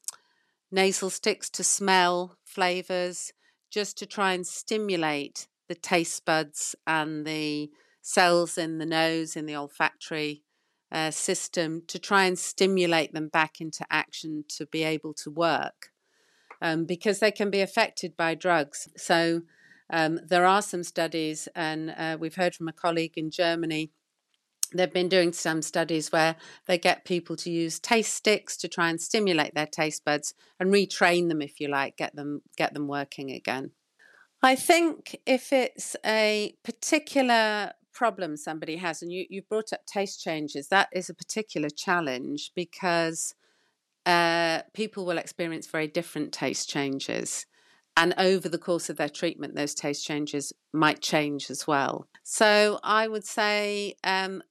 nasal 0.70 1.10
sticks 1.10 1.50
to 1.50 1.64
smell 1.64 2.36
flavors 2.44 3.32
just 3.70 3.98
to 3.98 4.06
try 4.06 4.32
and 4.32 4.46
stimulate 4.46 5.48
the 5.68 5.74
taste 5.74 6.24
buds 6.24 6.76
and 6.86 7.26
the 7.26 7.70
cells 8.08 8.56
in 8.56 8.78
the 8.78 8.86
nose 8.86 9.36
in 9.36 9.44
the 9.44 9.54
olfactory 9.54 10.42
uh, 10.90 11.10
system 11.10 11.82
to 11.86 11.98
try 11.98 12.24
and 12.24 12.38
stimulate 12.38 13.12
them 13.12 13.28
back 13.28 13.60
into 13.60 13.84
action 13.90 14.44
to 14.48 14.64
be 14.64 14.82
able 14.82 15.12
to 15.12 15.30
work 15.30 15.90
um, 16.62 16.86
because 16.86 17.18
they 17.18 17.30
can 17.30 17.50
be 17.50 17.60
affected 17.60 18.16
by 18.16 18.34
drugs. 18.34 18.88
So 18.96 19.42
um, 19.90 20.20
there 20.26 20.46
are 20.46 20.62
some 20.62 20.84
studies, 20.84 21.48
and 21.54 21.94
uh, 21.98 22.16
we've 22.18 22.36
heard 22.36 22.54
from 22.54 22.68
a 22.68 22.72
colleague 22.72 23.18
in 23.18 23.30
Germany. 23.30 23.90
They've 24.72 24.92
been 24.92 25.10
doing 25.10 25.34
some 25.34 25.60
studies 25.60 26.10
where 26.10 26.36
they 26.66 26.78
get 26.78 27.04
people 27.04 27.36
to 27.36 27.50
use 27.50 27.78
taste 27.78 28.14
sticks 28.14 28.56
to 28.58 28.68
try 28.68 28.88
and 28.88 28.98
stimulate 29.00 29.54
their 29.54 29.66
taste 29.66 30.02
buds 30.06 30.32
and 30.58 30.72
retrain 30.72 31.28
them, 31.28 31.42
if 31.42 31.60
you 31.60 31.68
like, 31.68 31.98
get 31.98 32.16
them 32.16 32.40
get 32.56 32.72
them 32.72 32.88
working 32.88 33.30
again. 33.30 33.72
I 34.42 34.54
think 34.54 35.20
if 35.26 35.52
it's 35.52 35.96
a 36.06 36.54
particular 36.62 37.72
problem 37.98 38.36
somebody 38.36 38.76
has, 38.76 39.02
and 39.02 39.12
you, 39.12 39.26
you 39.28 39.42
brought 39.42 39.72
up 39.72 39.84
taste 39.84 40.22
changes, 40.22 40.68
that 40.68 40.88
is 40.92 41.10
a 41.10 41.14
particular 41.14 41.68
challenge 41.68 42.52
because 42.54 43.34
uh, 44.06 44.60
people 44.72 45.04
will 45.04 45.18
experience 45.18 45.66
very 45.66 45.88
different 45.88 46.32
taste 46.32 46.70
changes. 46.70 47.44
And 47.96 48.14
over 48.16 48.48
the 48.48 48.64
course 48.68 48.88
of 48.88 48.98
their 48.98 49.08
treatment, 49.08 49.56
those 49.56 49.74
taste 49.74 50.06
changes 50.06 50.52
might 50.72 51.02
change 51.02 51.50
as 51.50 51.66
well. 51.66 52.06
So 52.22 52.78
I 52.84 53.08
would 53.08 53.24
say 53.24 53.96
um, 54.04 54.44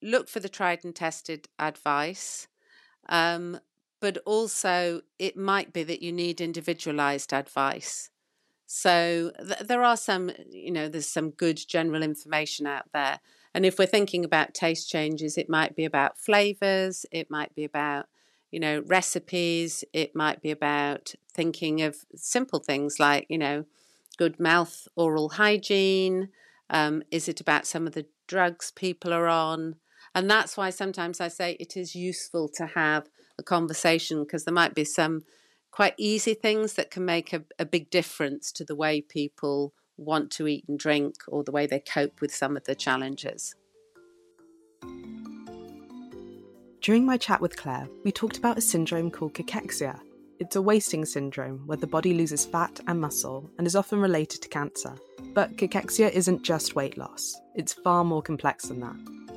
look 0.00 0.28
for 0.28 0.38
the 0.38 0.48
tried 0.48 0.84
and 0.84 0.94
tested 0.94 1.48
advice. 1.58 2.46
Um, 3.08 3.58
but 4.00 4.18
also, 4.24 5.00
it 5.18 5.36
might 5.36 5.72
be 5.72 5.82
that 5.82 6.00
you 6.00 6.12
need 6.12 6.40
individualized 6.40 7.32
advice. 7.32 8.10
So 8.66 9.32
th- 9.38 9.68
there 9.68 9.82
are 9.82 9.96
some, 9.96 10.30
you 10.50 10.70
know, 10.70 10.88
there's 10.88 11.08
some 11.08 11.30
good 11.30 11.60
general 11.68 12.02
information 12.02 12.66
out 12.66 12.92
there. 12.92 13.20
And 13.54 13.64
if 13.64 13.78
we're 13.78 13.86
thinking 13.86 14.24
about 14.24 14.54
taste 14.54 14.90
changes, 14.90 15.38
it 15.38 15.48
might 15.48 15.76
be 15.76 15.84
about 15.84 16.18
flavors, 16.18 17.06
it 17.12 17.30
might 17.30 17.54
be 17.54 17.64
about 17.64 18.06
you 18.54 18.60
know, 18.60 18.84
recipes. 18.86 19.82
It 19.92 20.14
might 20.14 20.40
be 20.40 20.52
about 20.52 21.12
thinking 21.32 21.82
of 21.82 21.96
simple 22.14 22.60
things 22.60 23.00
like, 23.00 23.26
you 23.28 23.36
know, 23.36 23.64
good 24.16 24.38
mouth 24.38 24.86
oral 24.94 25.30
hygiene. 25.30 26.28
Um, 26.70 27.02
is 27.10 27.28
it 27.28 27.40
about 27.40 27.66
some 27.66 27.84
of 27.84 27.94
the 27.94 28.06
drugs 28.28 28.70
people 28.70 29.12
are 29.12 29.26
on? 29.26 29.74
And 30.14 30.30
that's 30.30 30.56
why 30.56 30.70
sometimes 30.70 31.20
I 31.20 31.26
say 31.26 31.56
it 31.58 31.76
is 31.76 31.96
useful 31.96 32.48
to 32.50 32.66
have 32.66 33.08
a 33.40 33.42
conversation 33.42 34.22
because 34.22 34.44
there 34.44 34.54
might 34.54 34.76
be 34.76 34.84
some 34.84 35.24
quite 35.74 35.94
easy 35.98 36.34
things 36.34 36.74
that 36.74 36.88
can 36.88 37.04
make 37.04 37.32
a, 37.32 37.42
a 37.58 37.64
big 37.64 37.90
difference 37.90 38.52
to 38.52 38.64
the 38.64 38.76
way 38.76 39.00
people 39.00 39.74
want 39.96 40.30
to 40.30 40.46
eat 40.46 40.64
and 40.68 40.78
drink 40.78 41.16
or 41.26 41.42
the 41.42 41.50
way 41.50 41.66
they 41.66 41.80
cope 41.80 42.20
with 42.20 42.32
some 42.32 42.56
of 42.56 42.62
the 42.62 42.76
challenges. 42.76 43.56
During 46.80 47.04
my 47.04 47.16
chat 47.16 47.40
with 47.40 47.56
Clare, 47.56 47.88
we 48.04 48.12
talked 48.12 48.38
about 48.38 48.56
a 48.56 48.60
syndrome 48.60 49.10
called 49.10 49.34
cachexia. 49.34 49.98
It's 50.38 50.54
a 50.54 50.62
wasting 50.62 51.04
syndrome 51.04 51.66
where 51.66 51.76
the 51.76 51.88
body 51.88 52.14
loses 52.14 52.46
fat 52.46 52.78
and 52.86 53.00
muscle 53.00 53.50
and 53.58 53.66
is 53.66 53.74
often 53.74 53.98
related 53.98 54.42
to 54.42 54.48
cancer. 54.48 54.94
But 55.32 55.56
cachexia 55.56 56.08
isn't 56.12 56.44
just 56.44 56.76
weight 56.76 56.96
loss, 56.96 57.34
it's 57.56 57.72
far 57.72 58.04
more 58.04 58.22
complex 58.22 58.66
than 58.66 58.78
that. 58.78 59.33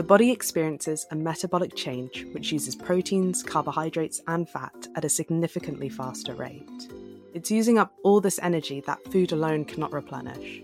The 0.00 0.06
body 0.06 0.30
experiences 0.30 1.06
a 1.10 1.14
metabolic 1.14 1.76
change 1.76 2.24
which 2.32 2.52
uses 2.52 2.74
proteins, 2.74 3.42
carbohydrates, 3.42 4.22
and 4.28 4.48
fat 4.48 4.88
at 4.96 5.04
a 5.04 5.10
significantly 5.10 5.90
faster 5.90 6.34
rate. 6.34 6.88
It's 7.34 7.50
using 7.50 7.76
up 7.76 7.92
all 8.02 8.18
this 8.18 8.40
energy 8.42 8.80
that 8.86 9.04
food 9.12 9.32
alone 9.32 9.66
cannot 9.66 9.92
replenish. 9.92 10.62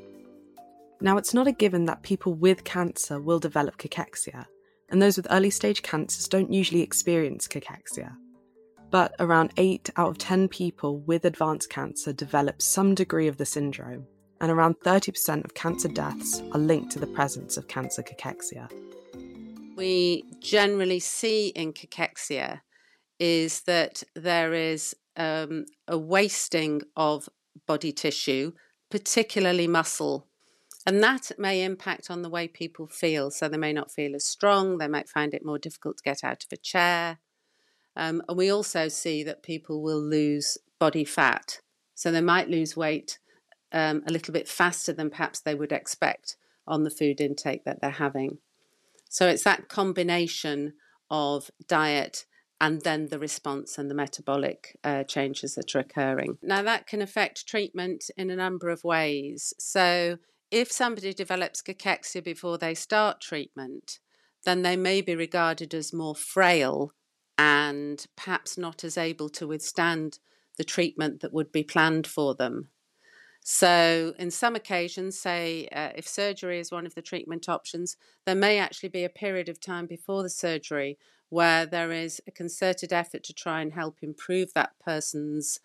Now, 1.02 1.18
it's 1.18 1.34
not 1.34 1.46
a 1.46 1.52
given 1.52 1.84
that 1.84 2.02
people 2.02 2.32
with 2.32 2.64
cancer 2.64 3.20
will 3.20 3.38
develop 3.38 3.76
cachexia, 3.76 4.46
and 4.88 5.02
those 5.02 5.18
with 5.18 5.26
early 5.30 5.50
stage 5.50 5.82
cancers 5.82 6.28
don't 6.28 6.50
usually 6.50 6.80
experience 6.80 7.46
cachexia. 7.46 8.16
But 8.90 9.14
around 9.18 9.52
8 9.58 9.90
out 9.98 10.08
of 10.08 10.16
10 10.16 10.48
people 10.48 11.00
with 11.00 11.26
advanced 11.26 11.68
cancer 11.68 12.14
develop 12.14 12.62
some 12.62 12.94
degree 12.94 13.28
of 13.28 13.36
the 13.36 13.44
syndrome, 13.44 14.06
and 14.40 14.50
around 14.50 14.80
30% 14.80 15.44
of 15.44 15.52
cancer 15.52 15.88
deaths 15.88 16.40
are 16.52 16.58
linked 16.58 16.90
to 16.92 16.98
the 16.98 17.06
presence 17.06 17.58
of 17.58 17.68
cancer 17.68 18.02
cachexia. 18.02 18.70
We 19.76 20.24
generally 20.40 21.00
see 21.00 21.48
in 21.48 21.72
cachexia 21.72 22.60
is 23.18 23.62
that 23.62 24.02
there 24.14 24.52
is 24.52 24.96
um, 25.16 25.66
a 25.86 25.98
wasting 25.98 26.82
of 26.96 27.28
body 27.66 27.92
tissue, 27.92 28.52
particularly 28.90 29.66
muscle 29.68 30.26
and 30.86 31.02
that 31.02 31.32
may 31.36 31.64
impact 31.64 32.10
on 32.10 32.22
the 32.22 32.30
way 32.30 32.46
people 32.46 32.86
feel. 32.86 33.32
So 33.32 33.48
they 33.48 33.56
may 33.56 33.72
not 33.72 33.90
feel 33.90 34.14
as 34.14 34.24
strong, 34.24 34.78
they 34.78 34.86
might 34.86 35.08
find 35.08 35.34
it 35.34 35.44
more 35.44 35.58
difficult 35.58 35.98
to 35.98 36.04
get 36.04 36.22
out 36.22 36.44
of 36.44 36.52
a 36.52 36.56
chair. 36.56 37.18
Um, 37.96 38.22
and 38.28 38.38
we 38.38 38.50
also 38.50 38.86
see 38.86 39.24
that 39.24 39.42
people 39.42 39.82
will 39.82 40.00
lose 40.00 40.56
body 40.78 41.04
fat. 41.04 41.60
So 41.96 42.12
they 42.12 42.20
might 42.20 42.48
lose 42.48 42.76
weight 42.76 43.18
um, 43.72 44.04
a 44.06 44.12
little 44.12 44.32
bit 44.32 44.46
faster 44.46 44.92
than 44.92 45.10
perhaps 45.10 45.40
they 45.40 45.56
would 45.56 45.72
expect 45.72 46.36
on 46.68 46.84
the 46.84 46.90
food 46.90 47.20
intake 47.20 47.64
that 47.64 47.80
they're 47.80 47.90
having. 47.90 48.38
So 49.16 49.26
it's 49.26 49.44
that 49.44 49.70
combination 49.70 50.74
of 51.10 51.50
diet 51.66 52.26
and 52.60 52.82
then 52.82 53.08
the 53.08 53.18
response 53.18 53.78
and 53.78 53.90
the 53.90 53.94
metabolic 53.94 54.76
uh, 54.84 55.04
changes 55.04 55.54
that 55.54 55.74
are 55.74 55.78
occurring. 55.78 56.36
Now, 56.42 56.60
that 56.60 56.86
can 56.86 57.00
affect 57.00 57.48
treatment 57.48 58.10
in 58.18 58.28
a 58.28 58.36
number 58.36 58.68
of 58.68 58.84
ways. 58.84 59.54
So, 59.58 60.18
if 60.50 60.70
somebody 60.70 61.14
develops 61.14 61.62
cachexia 61.62 62.22
before 62.22 62.58
they 62.58 62.74
start 62.74 63.22
treatment, 63.22 64.00
then 64.44 64.60
they 64.60 64.76
may 64.76 65.00
be 65.00 65.14
regarded 65.14 65.72
as 65.72 65.94
more 65.94 66.14
frail 66.14 66.92
and 67.38 68.04
perhaps 68.18 68.58
not 68.58 68.84
as 68.84 68.98
able 68.98 69.30
to 69.30 69.46
withstand 69.46 70.18
the 70.58 70.64
treatment 70.64 71.22
that 71.22 71.32
would 71.32 71.50
be 71.50 71.64
planned 71.64 72.06
for 72.06 72.34
them. 72.34 72.68
So, 73.48 74.12
in 74.18 74.32
some 74.32 74.56
occasions, 74.56 75.16
say 75.16 75.68
uh, 75.68 75.90
if 75.94 76.08
surgery 76.08 76.58
is 76.58 76.72
one 76.72 76.84
of 76.84 76.96
the 76.96 77.00
treatment 77.00 77.48
options, 77.48 77.96
there 78.24 78.34
may 78.34 78.58
actually 78.58 78.88
be 78.88 79.04
a 79.04 79.08
period 79.08 79.48
of 79.48 79.60
time 79.60 79.86
before 79.86 80.24
the 80.24 80.30
surgery 80.30 80.98
where 81.28 81.64
there 81.64 81.92
is 81.92 82.20
a 82.26 82.32
concerted 82.32 82.92
effort 82.92 83.22
to 83.22 83.32
try 83.32 83.60
and 83.60 83.72
help 83.72 83.98
improve 84.02 84.52
that 84.54 84.72
person's, 84.84 85.60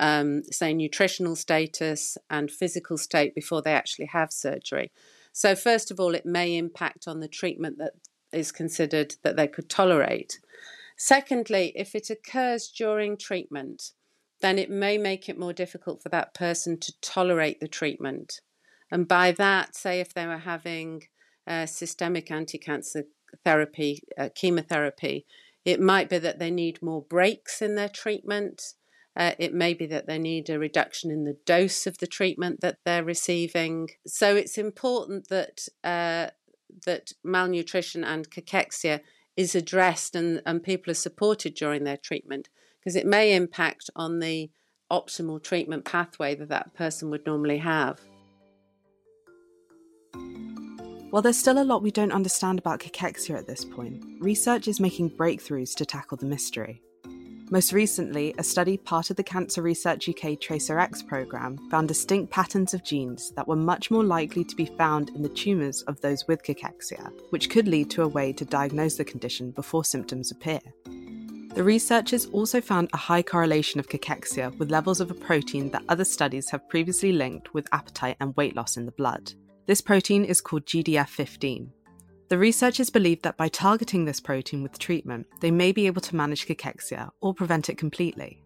um, 0.00 0.44
say, 0.44 0.72
nutritional 0.72 1.36
status 1.36 2.16
and 2.30 2.50
physical 2.50 2.96
state 2.96 3.34
before 3.34 3.60
they 3.60 3.74
actually 3.74 4.06
have 4.06 4.32
surgery. 4.32 4.90
So, 5.30 5.54
first 5.54 5.90
of 5.90 6.00
all, 6.00 6.14
it 6.14 6.24
may 6.24 6.56
impact 6.56 7.06
on 7.06 7.20
the 7.20 7.28
treatment 7.28 7.76
that 7.76 7.92
is 8.32 8.50
considered 8.50 9.16
that 9.24 9.36
they 9.36 9.46
could 9.46 9.68
tolerate. 9.68 10.40
Secondly, 10.96 11.74
if 11.76 11.94
it 11.94 12.08
occurs 12.08 12.68
during 12.68 13.18
treatment, 13.18 13.92
then 14.40 14.58
it 14.58 14.70
may 14.70 14.98
make 14.98 15.28
it 15.28 15.38
more 15.38 15.52
difficult 15.52 16.02
for 16.02 16.08
that 16.10 16.34
person 16.34 16.78
to 16.78 16.92
tolerate 17.00 17.60
the 17.60 17.68
treatment. 17.68 18.40
And 18.90 19.08
by 19.08 19.32
that, 19.32 19.74
say 19.74 20.00
if 20.00 20.12
they 20.14 20.26
were 20.26 20.38
having 20.38 21.04
uh, 21.46 21.66
systemic 21.66 22.30
anti 22.30 22.58
cancer 22.58 23.04
therapy, 23.44 24.02
uh, 24.18 24.28
chemotherapy, 24.34 25.26
it 25.64 25.80
might 25.80 26.08
be 26.08 26.18
that 26.18 26.38
they 26.38 26.50
need 26.50 26.82
more 26.82 27.02
breaks 27.02 27.60
in 27.60 27.74
their 27.74 27.88
treatment. 27.88 28.74
Uh, 29.16 29.32
it 29.38 29.54
may 29.54 29.72
be 29.72 29.86
that 29.86 30.06
they 30.06 30.18
need 30.18 30.50
a 30.50 30.58
reduction 30.58 31.10
in 31.10 31.24
the 31.24 31.38
dose 31.46 31.86
of 31.86 31.98
the 31.98 32.06
treatment 32.06 32.60
that 32.60 32.78
they're 32.84 33.02
receiving. 33.02 33.88
So 34.06 34.36
it's 34.36 34.58
important 34.58 35.28
that 35.28 35.66
uh, 35.82 36.28
that 36.84 37.12
malnutrition 37.24 38.04
and 38.04 38.30
cachexia 38.30 39.00
is 39.36 39.54
addressed 39.54 40.14
and, 40.14 40.42
and 40.44 40.62
people 40.62 40.90
are 40.90 40.94
supported 40.94 41.54
during 41.54 41.84
their 41.84 41.96
treatment 41.96 42.48
because 42.86 42.94
it 42.94 43.04
may 43.04 43.34
impact 43.34 43.90
on 43.96 44.20
the 44.20 44.48
optimal 44.92 45.42
treatment 45.42 45.84
pathway 45.84 46.36
that 46.36 46.50
that 46.50 46.72
person 46.72 47.10
would 47.10 47.26
normally 47.26 47.58
have. 47.58 47.98
While 51.10 51.20
there's 51.20 51.36
still 51.36 51.60
a 51.60 51.64
lot 51.64 51.82
we 51.82 51.90
don't 51.90 52.12
understand 52.12 52.60
about 52.60 52.78
cachexia 52.78 53.36
at 53.36 53.48
this 53.48 53.64
point, 53.64 54.04
research 54.20 54.68
is 54.68 54.78
making 54.78 55.10
breakthroughs 55.10 55.74
to 55.74 55.84
tackle 55.84 56.16
the 56.16 56.26
mystery. 56.26 56.80
Most 57.50 57.72
recently, 57.72 58.32
a 58.38 58.44
study 58.44 58.76
part 58.76 59.10
of 59.10 59.16
the 59.16 59.24
Cancer 59.24 59.62
Research 59.62 60.08
UK 60.08 60.38
TracerX 60.38 61.04
programme 61.04 61.58
found 61.70 61.88
distinct 61.88 62.30
patterns 62.30 62.72
of 62.72 62.84
genes 62.84 63.32
that 63.32 63.48
were 63.48 63.56
much 63.56 63.90
more 63.90 64.04
likely 64.04 64.44
to 64.44 64.54
be 64.54 64.66
found 64.78 65.08
in 65.10 65.22
the 65.22 65.28
tumours 65.28 65.82
of 65.82 66.00
those 66.02 66.24
with 66.28 66.44
cachexia, 66.44 67.10
which 67.30 67.50
could 67.50 67.66
lead 67.66 67.90
to 67.90 68.02
a 68.02 68.08
way 68.08 68.32
to 68.32 68.44
diagnose 68.44 68.94
the 68.94 69.04
condition 69.04 69.50
before 69.50 69.84
symptoms 69.84 70.30
appear. 70.30 70.60
The 71.56 71.64
researchers 71.64 72.26
also 72.26 72.60
found 72.60 72.90
a 72.92 72.98
high 72.98 73.22
correlation 73.22 73.80
of 73.80 73.88
cachexia 73.88 74.54
with 74.58 74.70
levels 74.70 75.00
of 75.00 75.10
a 75.10 75.14
protein 75.14 75.70
that 75.70 75.84
other 75.88 76.04
studies 76.04 76.50
have 76.50 76.68
previously 76.68 77.12
linked 77.12 77.54
with 77.54 77.66
appetite 77.72 78.18
and 78.20 78.36
weight 78.36 78.54
loss 78.54 78.76
in 78.76 78.84
the 78.84 78.92
blood. 78.92 79.32
This 79.64 79.80
protein 79.80 80.22
is 80.22 80.42
called 80.42 80.66
GDF15. 80.66 81.70
The 82.28 82.36
researchers 82.36 82.90
believe 82.90 83.22
that 83.22 83.38
by 83.38 83.48
targeting 83.48 84.04
this 84.04 84.20
protein 84.20 84.62
with 84.62 84.78
treatment, 84.78 85.28
they 85.40 85.50
may 85.50 85.72
be 85.72 85.86
able 85.86 86.02
to 86.02 86.14
manage 86.14 86.46
cachexia 86.46 87.08
or 87.22 87.32
prevent 87.32 87.70
it 87.70 87.78
completely. 87.78 88.42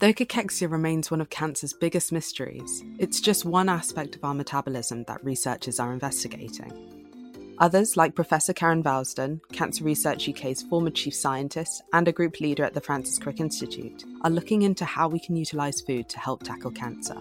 Though 0.00 0.12
cachexia 0.12 0.68
remains 0.68 1.12
one 1.12 1.20
of 1.20 1.30
cancer's 1.30 1.72
biggest 1.72 2.10
mysteries, 2.10 2.82
it's 2.98 3.20
just 3.20 3.44
one 3.44 3.68
aspect 3.68 4.16
of 4.16 4.24
our 4.24 4.34
metabolism 4.34 5.04
that 5.04 5.22
researchers 5.22 5.78
are 5.78 5.92
investigating. 5.92 7.07
Others, 7.60 7.96
like 7.96 8.14
Professor 8.14 8.52
Karen 8.52 8.84
Vousden, 8.84 9.40
Cancer 9.52 9.82
Research 9.82 10.28
UK's 10.28 10.62
former 10.62 10.90
chief 10.90 11.12
scientist 11.12 11.82
and 11.92 12.06
a 12.06 12.12
group 12.12 12.38
leader 12.38 12.62
at 12.62 12.72
the 12.72 12.80
Francis 12.80 13.18
Crick 13.18 13.40
Institute, 13.40 14.04
are 14.22 14.30
looking 14.30 14.62
into 14.62 14.84
how 14.84 15.08
we 15.08 15.18
can 15.18 15.34
utilise 15.34 15.80
food 15.80 16.08
to 16.08 16.20
help 16.20 16.44
tackle 16.44 16.70
cancer. 16.70 17.16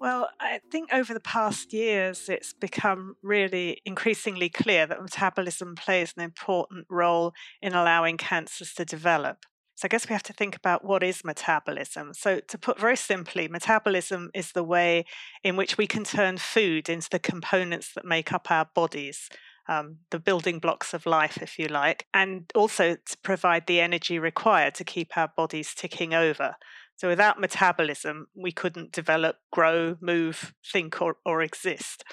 Well, 0.00 0.30
I 0.40 0.60
think 0.70 0.94
over 0.94 1.12
the 1.12 1.20
past 1.20 1.74
years, 1.74 2.30
it's 2.30 2.54
become 2.54 3.16
really 3.22 3.82
increasingly 3.84 4.48
clear 4.48 4.86
that 4.86 5.02
metabolism 5.02 5.74
plays 5.74 6.14
an 6.16 6.22
important 6.22 6.86
role 6.88 7.34
in 7.60 7.74
allowing 7.74 8.16
cancers 8.16 8.72
to 8.74 8.86
develop. 8.86 9.44
So 9.76 9.84
I 9.84 9.88
guess 9.88 10.08
we 10.08 10.14
have 10.14 10.22
to 10.24 10.32
think 10.32 10.56
about 10.56 10.84
what 10.84 11.02
is 11.02 11.22
metabolism. 11.22 12.14
So 12.14 12.40
to 12.40 12.58
put 12.58 12.80
very 12.80 12.96
simply, 12.96 13.46
metabolism 13.46 14.30
is 14.34 14.52
the 14.52 14.64
way 14.64 15.04
in 15.44 15.54
which 15.54 15.76
we 15.76 15.86
can 15.86 16.02
turn 16.02 16.38
food 16.38 16.88
into 16.88 17.10
the 17.10 17.18
components 17.18 17.92
that 17.94 18.06
make 18.06 18.32
up 18.32 18.50
our 18.50 18.66
bodies. 18.74 19.28
Um, 19.68 19.98
the 20.10 20.20
building 20.20 20.60
blocks 20.60 20.94
of 20.94 21.06
life, 21.06 21.42
if 21.42 21.58
you 21.58 21.66
like, 21.66 22.06
and 22.14 22.50
also 22.54 22.94
to 22.94 23.18
provide 23.24 23.66
the 23.66 23.80
energy 23.80 24.16
required 24.16 24.76
to 24.76 24.84
keep 24.84 25.16
our 25.16 25.28
bodies 25.36 25.74
ticking 25.74 26.14
over. 26.14 26.54
So 26.94 27.08
without 27.08 27.40
metabolism, 27.40 28.28
we 28.34 28.52
couldn't 28.52 28.92
develop, 28.92 29.36
grow, 29.52 29.96
move, 30.00 30.54
think, 30.72 31.02
or, 31.02 31.16
or 31.26 31.42
exist. 31.42 32.04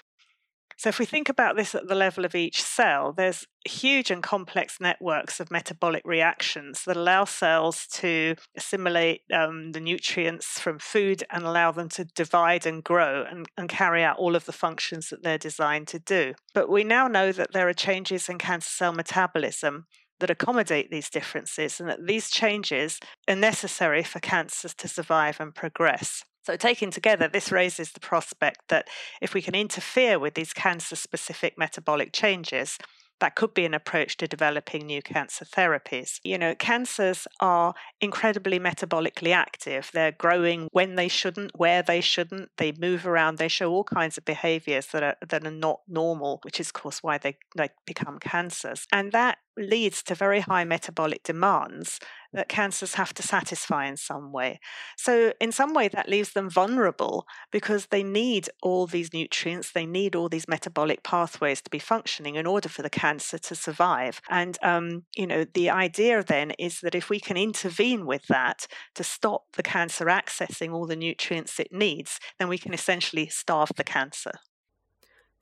So, 0.77 0.89
if 0.89 0.99
we 0.99 1.05
think 1.05 1.29
about 1.29 1.55
this 1.55 1.75
at 1.75 1.87
the 1.87 1.95
level 1.95 2.25
of 2.25 2.35
each 2.35 2.61
cell, 2.61 3.13
there's 3.13 3.45
huge 3.65 4.11
and 4.11 4.21
complex 4.21 4.79
networks 4.79 5.39
of 5.39 5.51
metabolic 5.51 6.03
reactions 6.05 6.83
that 6.85 6.97
allow 6.97 7.25
cells 7.25 7.87
to 7.93 8.35
assimilate 8.57 9.21
um, 9.33 9.71
the 9.71 9.79
nutrients 9.79 10.59
from 10.59 10.79
food 10.79 11.23
and 11.31 11.43
allow 11.43 11.71
them 11.71 11.89
to 11.89 12.05
divide 12.05 12.65
and 12.65 12.83
grow 12.83 13.25
and, 13.29 13.47
and 13.57 13.69
carry 13.69 14.03
out 14.03 14.17
all 14.17 14.35
of 14.35 14.45
the 14.45 14.51
functions 14.51 15.09
that 15.09 15.23
they're 15.23 15.37
designed 15.37 15.87
to 15.87 15.99
do. 15.99 16.33
But 16.53 16.69
we 16.69 16.83
now 16.83 17.07
know 17.07 17.31
that 17.31 17.53
there 17.53 17.69
are 17.69 17.73
changes 17.73 18.27
in 18.27 18.37
cancer 18.37 18.69
cell 18.69 18.93
metabolism 18.93 19.85
that 20.23 20.31
accommodate 20.31 20.89
these 20.89 21.09
differences 21.09 21.81
and 21.81 21.89
that 21.89 22.07
these 22.07 22.29
changes 22.29 22.97
are 23.27 23.35
necessary 23.35 24.03
for 24.03 24.21
cancers 24.21 24.73
to 24.75 24.87
survive 24.87 25.37
and 25.41 25.53
progress. 25.53 26.23
So, 26.45 26.55
taken 26.55 26.91
together, 26.91 27.27
this 27.27 27.51
raises 27.51 27.91
the 27.91 27.99
prospect 27.99 28.69
that 28.69 28.87
if 29.21 29.33
we 29.33 29.41
can 29.41 29.53
interfere 29.53 30.17
with 30.17 30.35
these 30.35 30.53
cancer 30.53 30.95
specific 30.95 31.57
metabolic 31.57 32.13
changes, 32.13 32.77
that 33.19 33.35
could 33.35 33.53
be 33.53 33.63
an 33.63 33.73
approach 33.73 34.17
to 34.17 34.27
developing 34.27 34.85
new 34.85 35.01
cancer 35.01 35.45
therapies. 35.45 36.19
You 36.23 36.37
know, 36.37 36.55
cancers 36.55 37.25
are 37.39 37.73
incredibly 38.01 38.59
metabolically 38.59 39.33
active. 39.33 39.89
They're 39.93 40.11
growing 40.11 40.67
when 40.73 40.95
they 40.95 41.07
shouldn't, 41.07 41.51
where 41.55 41.81
they 41.81 42.01
shouldn't. 42.01 42.49
They 42.57 42.73
move 42.73 43.07
around. 43.07 43.37
They 43.37 43.47
show 43.47 43.71
all 43.71 43.85
kinds 43.85 44.17
of 44.17 44.25
behaviors 44.25 44.87
that 44.87 45.03
are 45.03 45.15
that 45.29 45.47
are 45.47 45.51
not 45.51 45.79
normal, 45.87 46.39
which 46.43 46.59
is 46.59 46.67
of 46.67 46.73
course 46.73 47.01
why 47.01 47.17
they, 47.17 47.37
they 47.55 47.69
become 47.85 48.19
cancers. 48.19 48.87
And 48.91 49.13
that 49.13 49.37
leads 49.57 50.03
to 50.03 50.15
very 50.15 50.41
high 50.41 50.63
metabolic 50.63 51.23
demands 51.23 51.99
that 52.33 52.49
cancers 52.49 52.95
have 52.95 53.13
to 53.13 53.21
satisfy 53.21 53.85
in 53.85 53.95
some 53.95 54.31
way. 54.31 54.59
So, 54.97 55.33
in 55.39 55.51
some 55.51 55.73
way, 55.73 55.87
that 55.89 56.09
leaves 56.09 56.33
them 56.33 56.49
vulnerable 56.49 57.27
because 57.51 57.87
they 57.87 58.03
need 58.03 58.49
all 58.61 58.87
these 58.87 59.13
nutrients, 59.13 59.71
they 59.71 59.85
need 59.85 60.15
all 60.15 60.29
these 60.29 60.47
metabolic 60.47 61.03
pathways 61.03 61.61
to 61.61 61.69
be 61.69 61.79
functioning 61.79 62.35
in 62.35 62.47
order 62.47 62.69
for 62.69 62.81
the 62.81 62.89
cancer 62.89 63.37
to 63.37 63.55
survive. 63.55 64.19
And, 64.29 64.57
um, 64.63 65.03
you 65.15 65.27
know, 65.27 65.45
the 65.45 65.69
idea 65.69 66.23
then 66.23 66.51
is 66.57 66.79
that 66.81 66.95
if 66.95 67.09
we 67.09 67.19
can 67.19 67.37
intervene 67.37 68.05
with 68.05 68.25
that 68.27 68.67
to 68.95 69.03
stop 69.03 69.43
the 69.55 69.63
cancer 69.63 70.05
accessing 70.05 70.73
all 70.73 70.87
the 70.87 70.95
nutrients 70.95 71.59
it 71.59 71.71
needs, 71.71 72.19
then 72.39 72.49
we 72.49 72.57
can 72.57 72.73
essentially 72.73 73.27
starve 73.27 73.69
the 73.75 73.83
cancer. 73.83 74.31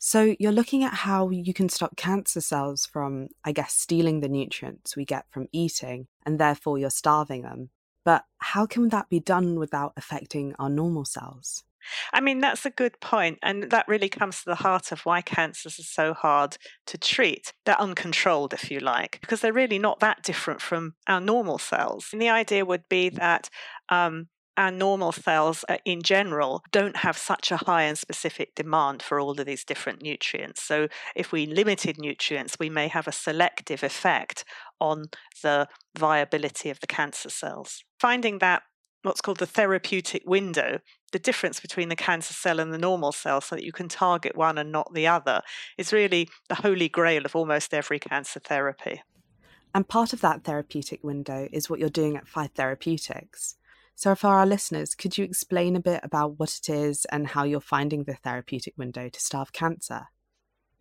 So 0.04 0.36
you're 0.40 0.52
looking 0.52 0.84
at 0.84 0.96
how 0.96 1.30
you 1.30 1.54
can 1.54 1.70
stop 1.70 1.96
cancer 1.96 2.42
cells 2.42 2.88
from, 2.88 3.28
I 3.46 3.52
guess, 3.52 3.76
stealing 3.76 4.22
the 4.22 4.28
nutrients 4.28 4.96
we 4.98 5.06
get 5.06 5.26
from 5.30 5.48
eating, 5.52 6.08
and 6.26 6.40
therefore 6.40 6.80
you're 6.80 6.90
starving 6.90 7.44
them. 7.44 7.70
But 8.04 8.26
how 8.40 8.66
can 8.66 8.90
that 8.90 9.10
be 9.10 9.20
done 9.20 9.60
without 9.60 9.94
affecting 9.96 10.56
our 10.58 10.70
normal 10.72 11.06
cells? 11.06 11.64
I 12.12 12.20
mean, 12.20 12.40
that's 12.40 12.66
a 12.66 12.72
good 12.72 13.00
point, 13.00 13.38
And 13.44 13.70
that 13.70 13.88
really 13.88 14.10
comes 14.10 14.40
to 14.40 14.46
the 14.46 14.56
heart 14.56 14.92
of 14.92 15.02
why 15.02 15.22
cancers 15.22 15.78
are 15.78 15.84
so 15.84 16.16
hard 16.16 16.58
to 16.88 16.98
treat. 16.98 17.54
They're 17.66 17.80
uncontrolled, 17.80 18.54
if 18.54 18.72
you 18.72 18.80
like, 18.80 19.20
because 19.22 19.42
they're 19.42 19.54
really 19.54 19.80
not 19.80 20.00
that 20.00 20.24
different 20.24 20.62
from 20.62 20.96
our 21.08 21.22
normal 21.22 21.60
cells. 21.60 22.10
And 22.12 22.20
the 22.20 22.30
idea 22.30 22.66
would 22.66 22.90
be 22.90 23.10
that 23.10 23.52
um, 23.90 24.30
our 24.62 24.72
normal 24.72 25.12
cells 25.12 25.66
uh, 25.68 25.78
in 25.86 26.04
general 26.04 26.64
don't 26.72 26.98
have 26.98 27.18
such 27.18 27.52
a 27.52 27.58
high 27.58 27.84
and 27.84 27.98
specific 27.98 28.54
demand 28.56 29.02
for 29.02 29.20
all 29.20 29.40
of 29.40 29.46
these 29.46 29.66
different 29.66 30.04
nutrients. 30.04 30.62
So, 30.62 30.88
if 31.16 31.32
we 31.32 31.46
limited 31.48 31.98
nutrients, 31.98 32.58
we 32.60 32.70
may 32.70 32.88
have 32.88 33.08
a 33.08 33.12
selective 33.12 33.84
effect 33.84 34.46
on 34.80 35.06
the 35.42 35.68
viability 35.98 36.70
of 36.70 36.80
the 36.80 36.88
cancer 36.88 37.30
cells. 37.30 37.84
Finding 38.00 38.38
that 38.40 38.62
what's 39.02 39.22
called 39.22 39.40
the 39.40 39.48
therapeutic 39.48 40.22
window, 40.28 40.80
the 41.12 41.20
difference 41.20 41.60
between 41.60 41.90
the 41.90 41.96
cancer 41.96 42.34
cell 42.34 42.60
and 42.60 42.72
the 42.72 42.78
normal 42.78 43.12
cell, 43.12 43.42
so 43.42 43.56
that 43.56 43.66
you 43.66 43.72
can 43.72 43.90
target 43.90 44.36
one 44.36 44.60
and 44.60 44.72
not 44.72 44.94
the 44.94 45.08
other, 45.08 45.42
is 45.78 45.92
really 45.92 46.30
the 46.50 46.56
holy 46.56 46.88
grail 46.88 47.26
of 47.26 47.36
almost 47.36 47.74
every 47.74 48.00
cancer 48.00 48.40
therapy. 48.40 49.02
And 49.74 49.88
part 49.88 50.14
of 50.14 50.22
that 50.22 50.44
therapeutic 50.44 51.04
window 51.04 51.48
is 51.52 51.70
what 51.70 51.80
you're 51.80 51.90
doing 51.90 52.16
at 52.16 52.28
Faeth 52.28 52.52
Therapeutics. 52.56 53.56
So, 53.96 54.16
for 54.16 54.28
our 54.28 54.46
listeners, 54.46 54.96
could 54.96 55.18
you 55.18 55.24
explain 55.26 55.76
a 55.76 55.82
bit 55.82 56.02
about 56.04 56.40
what 56.40 56.58
it 56.58 56.70
is 56.70 57.06
and 57.06 57.28
how 57.28 57.44
you're 57.44 57.60
finding 57.60 58.04
the 58.04 58.16
therapeutic 58.16 58.78
window 58.78 59.10
to 59.10 59.20
starve 59.20 59.54
cancer? 59.54 60.08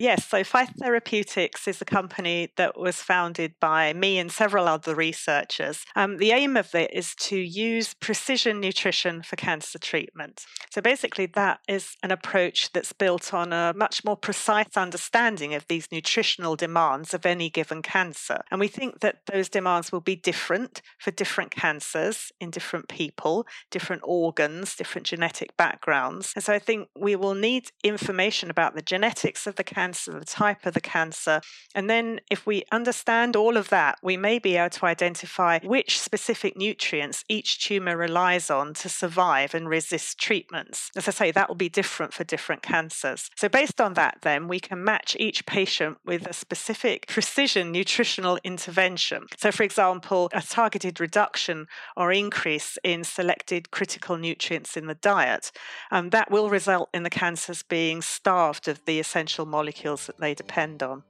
Yes, 0.01 0.27
so 0.27 0.43
Faeth 0.43 0.79
Therapeutics 0.79 1.69
is 1.69 1.83
a 1.83 1.85
company 1.85 2.49
that 2.57 2.81
was 2.81 3.03
founded 3.03 3.53
by 3.61 3.93
me 3.93 4.19
and 4.19 4.33
several 4.33 4.67
other 4.67 4.95
researchers. 4.95 5.85
Um, 5.95 6.17
the 6.17 6.31
aim 6.31 6.57
of 6.57 6.75
it 6.75 6.91
is 6.95 7.15
to 7.17 7.37
use 7.37 7.93
precision 7.93 8.61
nutrition 8.61 9.21
for 9.21 9.37
cancer 9.37 9.79
treatment. 9.79 10.47
So 10.71 10.81
basically, 10.81 11.27
that 11.27 11.61
is 11.69 11.99
an 12.03 12.13
approach 12.13 12.73
that's 12.73 12.95
built 12.95 13.35
on 13.35 13.53
a 13.53 13.75
much 13.77 14.03
more 14.03 14.17
precise 14.17 14.75
understanding 14.75 15.53
of 15.53 15.67
these 15.69 15.93
nutritional 15.93 16.57
demands 16.57 17.13
of 17.13 17.27
any 17.27 17.51
given 17.51 17.83
cancer. 17.83 18.39
And 18.51 18.59
we 18.59 18.69
think 18.69 19.01
that 19.01 19.27
those 19.31 19.51
demands 19.51 19.93
will 19.93 20.01
be 20.01 20.17
different 20.17 20.81
for 20.99 21.11
different 21.11 21.51
cancers 21.51 22.33
in 22.41 22.49
different 22.49 22.89
people, 22.89 23.47
different 23.71 24.01
organs, 24.07 24.77
different 24.77 25.07
genetic 25.07 25.59
backgrounds. 25.59 26.33
And 26.35 26.43
so 26.43 26.55
I 26.55 26.59
think 26.59 26.89
we 26.99 27.17
will 27.17 27.35
need 27.35 27.73
information 27.85 28.49
about 28.49 28.75
the 28.75 28.81
genetics 28.81 29.47
of 29.47 29.57
the 29.57 29.65
cancer 29.65 29.90
cancer, 29.91 30.19
the 30.21 30.25
type 30.25 30.67
of 30.67 30.75
the 30.75 30.81
cancer. 30.81 31.41
And 31.75 31.91
then, 31.91 32.21
if 32.31 32.47
we 32.47 32.63
understand 32.71 33.35
all 33.35 33.57
of 33.57 33.71
that, 33.71 33.99
we 34.03 34.17
may 34.17 34.39
be 34.39 34.57
able 34.57 34.71
to 34.71 34.87
identify 34.87 35.59
which 35.65 35.99
specific 35.99 36.57
nutrients 36.57 37.25
each 37.29 37.59
tumor 37.67 37.97
relies 37.97 38.51
on 38.51 38.75
to 38.75 38.89
survive 38.89 39.53
and 39.53 39.69
resist 39.69 40.19
treatments. 40.19 40.91
As 40.97 41.09
I 41.09 41.11
say, 41.11 41.33
that 41.33 41.49
will 41.49 41.57
be 41.57 41.69
different 41.69 42.13
for 42.13 42.23
different 42.23 42.63
cancers. 42.63 43.31
So, 43.37 43.49
based 43.49 43.81
on 43.81 43.95
that, 43.95 44.19
then 44.23 44.47
we 44.47 44.61
can 44.61 44.85
match 44.85 45.17
each 45.19 45.45
patient 45.45 45.99
with 46.05 46.25
a 46.27 46.33
specific 46.33 47.09
precision 47.09 47.73
nutritional 47.73 48.39
intervention. 48.45 49.27
So, 49.39 49.51
for 49.51 49.65
example, 49.65 50.29
a 50.33 50.43
targeted 50.43 51.01
reduction 51.01 51.67
or 51.97 52.13
increase 52.13 52.79
in 52.85 53.03
selected 53.03 53.73
critical 53.73 54.17
nutrients 54.17 54.77
in 54.77 54.87
the 54.87 54.95
diet. 54.95 55.51
And 55.91 56.13
that 56.13 56.31
will 56.31 56.49
result 56.49 56.91
in 56.95 57.03
the 57.03 57.11
cancers 57.11 57.65
being 57.65 58.03
starved 58.03 58.69
of 58.69 58.85
the 58.85 59.01
essential 59.01 59.47
molecules 59.47 59.80
molecules 59.81 60.07
that 60.07 60.19
they 60.19 60.35
depend 60.35 60.83
on. 60.83 61.03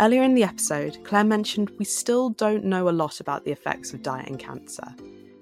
Earlier 0.00 0.22
in 0.22 0.34
the 0.34 0.44
episode, 0.44 0.98
Clare 1.04 1.24
mentioned 1.24 1.70
we 1.78 1.84
still 1.84 2.30
don't 2.30 2.64
know 2.64 2.88
a 2.88 2.90
lot 2.90 3.20
about 3.20 3.44
the 3.44 3.50
effects 3.50 3.92
of 3.92 4.02
diet 4.02 4.28
in 4.28 4.38
cancer, 4.38 4.94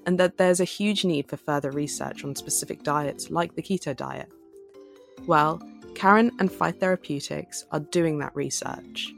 and 0.06 0.18
that 0.18 0.38
there's 0.38 0.60
a 0.60 0.64
huge 0.64 1.04
need 1.04 1.28
for 1.28 1.36
further 1.36 1.70
research 1.70 2.24
on 2.24 2.34
specific 2.34 2.82
diets 2.82 3.30
like 3.30 3.54
the 3.54 3.62
keto 3.62 3.94
diet. 3.94 4.30
Well, 5.26 5.60
Karen 5.94 6.30
and 6.38 6.50
Faeth 6.50 6.80
Therapeutics 6.80 7.66
are 7.72 7.80
doing 7.80 8.18
that 8.18 8.34
research. 8.36 9.12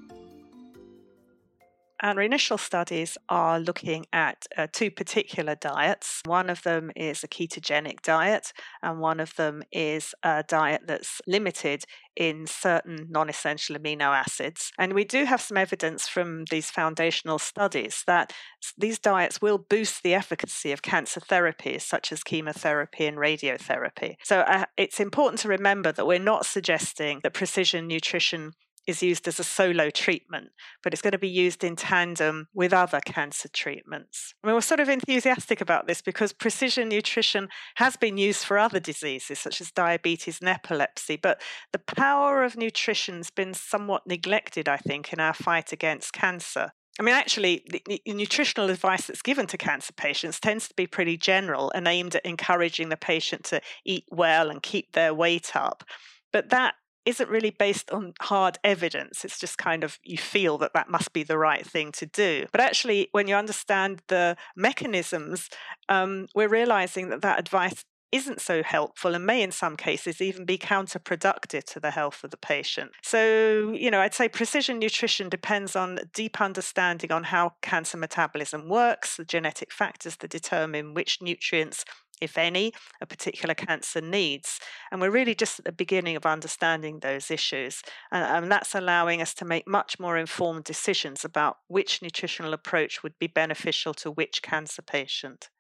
Our 2.00 2.20
initial 2.20 2.58
studies 2.58 3.18
are 3.28 3.58
looking 3.58 4.06
at 4.12 4.46
uh, 4.56 4.68
two 4.72 4.88
particular 4.90 5.56
diets. 5.56 6.22
One 6.26 6.48
of 6.48 6.62
them 6.62 6.92
is 6.94 7.24
a 7.24 7.28
ketogenic 7.28 8.02
diet, 8.02 8.52
and 8.82 9.00
one 9.00 9.18
of 9.18 9.34
them 9.34 9.64
is 9.72 10.14
a 10.22 10.44
diet 10.46 10.82
that's 10.87 11.20
limited 11.26 11.84
in 12.14 12.46
certain 12.46 13.08
non 13.11 13.28
essential 13.28 13.76
amino 13.76 14.16
acids. 14.16 14.70
And 14.78 14.92
we 14.92 15.04
do 15.04 15.24
have 15.24 15.40
some 15.40 15.56
evidence 15.56 16.06
from 16.06 16.44
these 16.50 16.70
foundational 16.70 17.40
studies 17.40 18.04
that 18.06 18.32
these 18.76 19.00
diets 19.00 19.42
will 19.42 19.58
boost 19.58 20.04
the 20.04 20.14
efficacy 20.14 20.70
of 20.70 20.82
cancer 20.82 21.20
therapies 21.20 21.82
such 21.82 22.12
as 22.12 22.22
chemotherapy 22.22 23.06
and 23.06 23.18
radiotherapy. 23.18 24.14
So 24.22 24.40
uh, 24.40 24.66
it's 24.76 25.00
important 25.00 25.40
to 25.40 25.48
remember 25.48 25.90
that 25.90 26.06
we're 26.06 26.20
not 26.20 26.46
suggesting 26.46 27.20
that 27.24 27.34
precision 27.34 27.88
nutrition 27.88 28.52
is 28.88 29.03
used 29.03 29.29
as 29.29 29.38
a 29.38 29.44
solo 29.44 29.90
treatment, 29.90 30.48
but 30.83 30.92
it's 30.92 31.03
going 31.03 31.12
to 31.12 31.18
be 31.18 31.29
used 31.29 31.62
in 31.62 31.77
tandem 31.77 32.48
with 32.55 32.72
other 32.72 33.01
cancer 33.05 33.48
treatments. 33.48 34.35
I 34.42 34.46
mean, 34.46 34.55
we're 34.55 34.62
sort 34.62 34.81
of 34.81 34.88
enthusiastic 34.88 35.61
about 35.61 35.87
this 35.87 36.01
because 36.01 36.33
precision 36.33 36.88
nutrition 36.88 37.48
has 37.74 37.96
been 37.96 38.16
used 38.16 38.44
for 38.44 38.59
other 38.59 38.81
diseases 38.81 39.38
such 39.38 39.61
as 39.61 39.70
diabetes 39.70 40.40
and 40.40 40.48
epilepsy, 40.48 41.16
but 41.16 41.42
the 41.72 41.79
power 41.79 42.42
of 42.42 42.57
nutrition 42.57 43.16
has 43.16 43.31
been 43.31 43.53
somewhat 43.53 44.07
neglected, 44.07 44.70
I 44.70 44.79
think, 44.79 45.12
in 45.12 45.20
our 45.20 45.35
fight 45.35 45.70
against 45.70 46.14
cancer. 46.14 46.72
I 46.98 47.03
mean, 47.03 47.14
actually, 47.14 47.64
the, 47.70 48.01
nutritional 48.07 48.70
advice 48.70 49.07
that's 49.07 49.22
given 49.22 49.46
to 49.48 49.59
cancer 49.59 49.92
patients 49.92 50.40
tends 50.40 50.66
to 50.66 50.74
be 50.74 50.87
pretty 50.87 51.18
general 51.18 51.70
and 51.74 51.87
aimed 51.87 52.16
at 52.16 52.27
encouraging 52.27 52.88
the 52.88 52.96
patient 52.96 53.44
to 53.44 53.61
eat 53.85 54.05
well 54.11 54.51
and 54.51 54.62
keep 54.62 54.92
their 54.92 55.12
weight 55.12 55.55
up. 55.55 55.85
But 56.33 56.48
that 56.51 56.74
isn't 57.09 57.31
really 57.31 57.51
based 57.51 57.90
on 57.90 58.12
hard 58.21 58.59
evidence. 58.62 59.25
It's 59.25 59.40
just 59.40 59.57
kind 59.57 59.83
of 59.83 59.99
you 60.05 60.18
feel 60.18 60.59
that 60.59 60.75
that 60.75 60.90
must 60.90 61.14
be 61.14 61.23
the 61.23 61.38
right 61.38 61.66
thing 61.66 61.90
to 61.92 62.05
do. 62.05 62.44
But 62.53 62.61
actually, 62.61 63.09
when 63.12 63.27
you 63.27 63.35
understand 63.35 64.03
the 64.09 64.37
mechanisms, 64.55 65.49
um, 65.88 66.27
we're 66.35 66.51
realizing 66.51 67.09
that 67.09 67.23
that 67.23 67.38
advice 67.38 67.83
isn't 68.12 68.40
so 68.40 68.62
helpful 68.62 69.14
and 69.14 69.25
may 69.25 69.42
in 69.42 69.53
some 69.53 69.77
cases 69.77 70.21
even 70.21 70.44
be 70.44 70.59
counterproductive 70.59 71.64
to 71.64 71.81
the 71.81 71.90
health 71.90 72.25
of 72.25 72.31
the 72.31 72.37
patient. 72.37 72.90
So, 73.03 73.73
you 73.73 73.90
know, 73.90 74.01
I'd 74.01 74.14
say 74.14 74.29
precision 74.29 74.79
nutrition 74.79 75.29
depends 75.29 75.77
on 75.77 75.99
deep 76.14 76.40
understanding 76.40 77.12
on 77.12 77.25
how 77.25 77.55
cancer 77.62 77.97
metabolism 77.99 78.68
works, 78.68 79.16
the 79.16 79.25
genetic 79.25 79.73
factors 79.73 80.16
that 80.16 80.31
determine 80.31 80.94
which 80.94 81.21
nutrients 81.21 81.85
if 82.20 82.38
any, 82.38 82.72
a 83.00 83.07
particular 83.07 83.54
cancer 83.54 84.00
needs. 84.00 84.61
And 84.90 85.00
we're 85.00 85.11
really 85.11 85.35
just 85.35 85.59
at 85.59 85.64
the 85.64 85.72
beginning 85.72 86.16
of 86.16 86.26
understanding 86.26 87.00
those 87.00 87.31
issues. 87.31 87.83
And, 88.11 88.44
and, 88.44 88.52
that's 88.52 88.74
allowing 88.74 89.20
us 89.20 89.35
to 89.35 89.44
make 89.44 89.68
much 89.68 90.00
more 90.00 90.16
informed 90.16 90.64
decisions 90.64 91.24
about 91.24 91.59
which 91.68 92.00
nutritional 92.00 92.54
approach 92.54 93.02
would 93.02 93.18
be 93.18 93.26
beneficial 93.26 93.92
to 93.94 94.11
which 94.11 94.42
cancer 94.42 94.83
patient. 94.83 95.50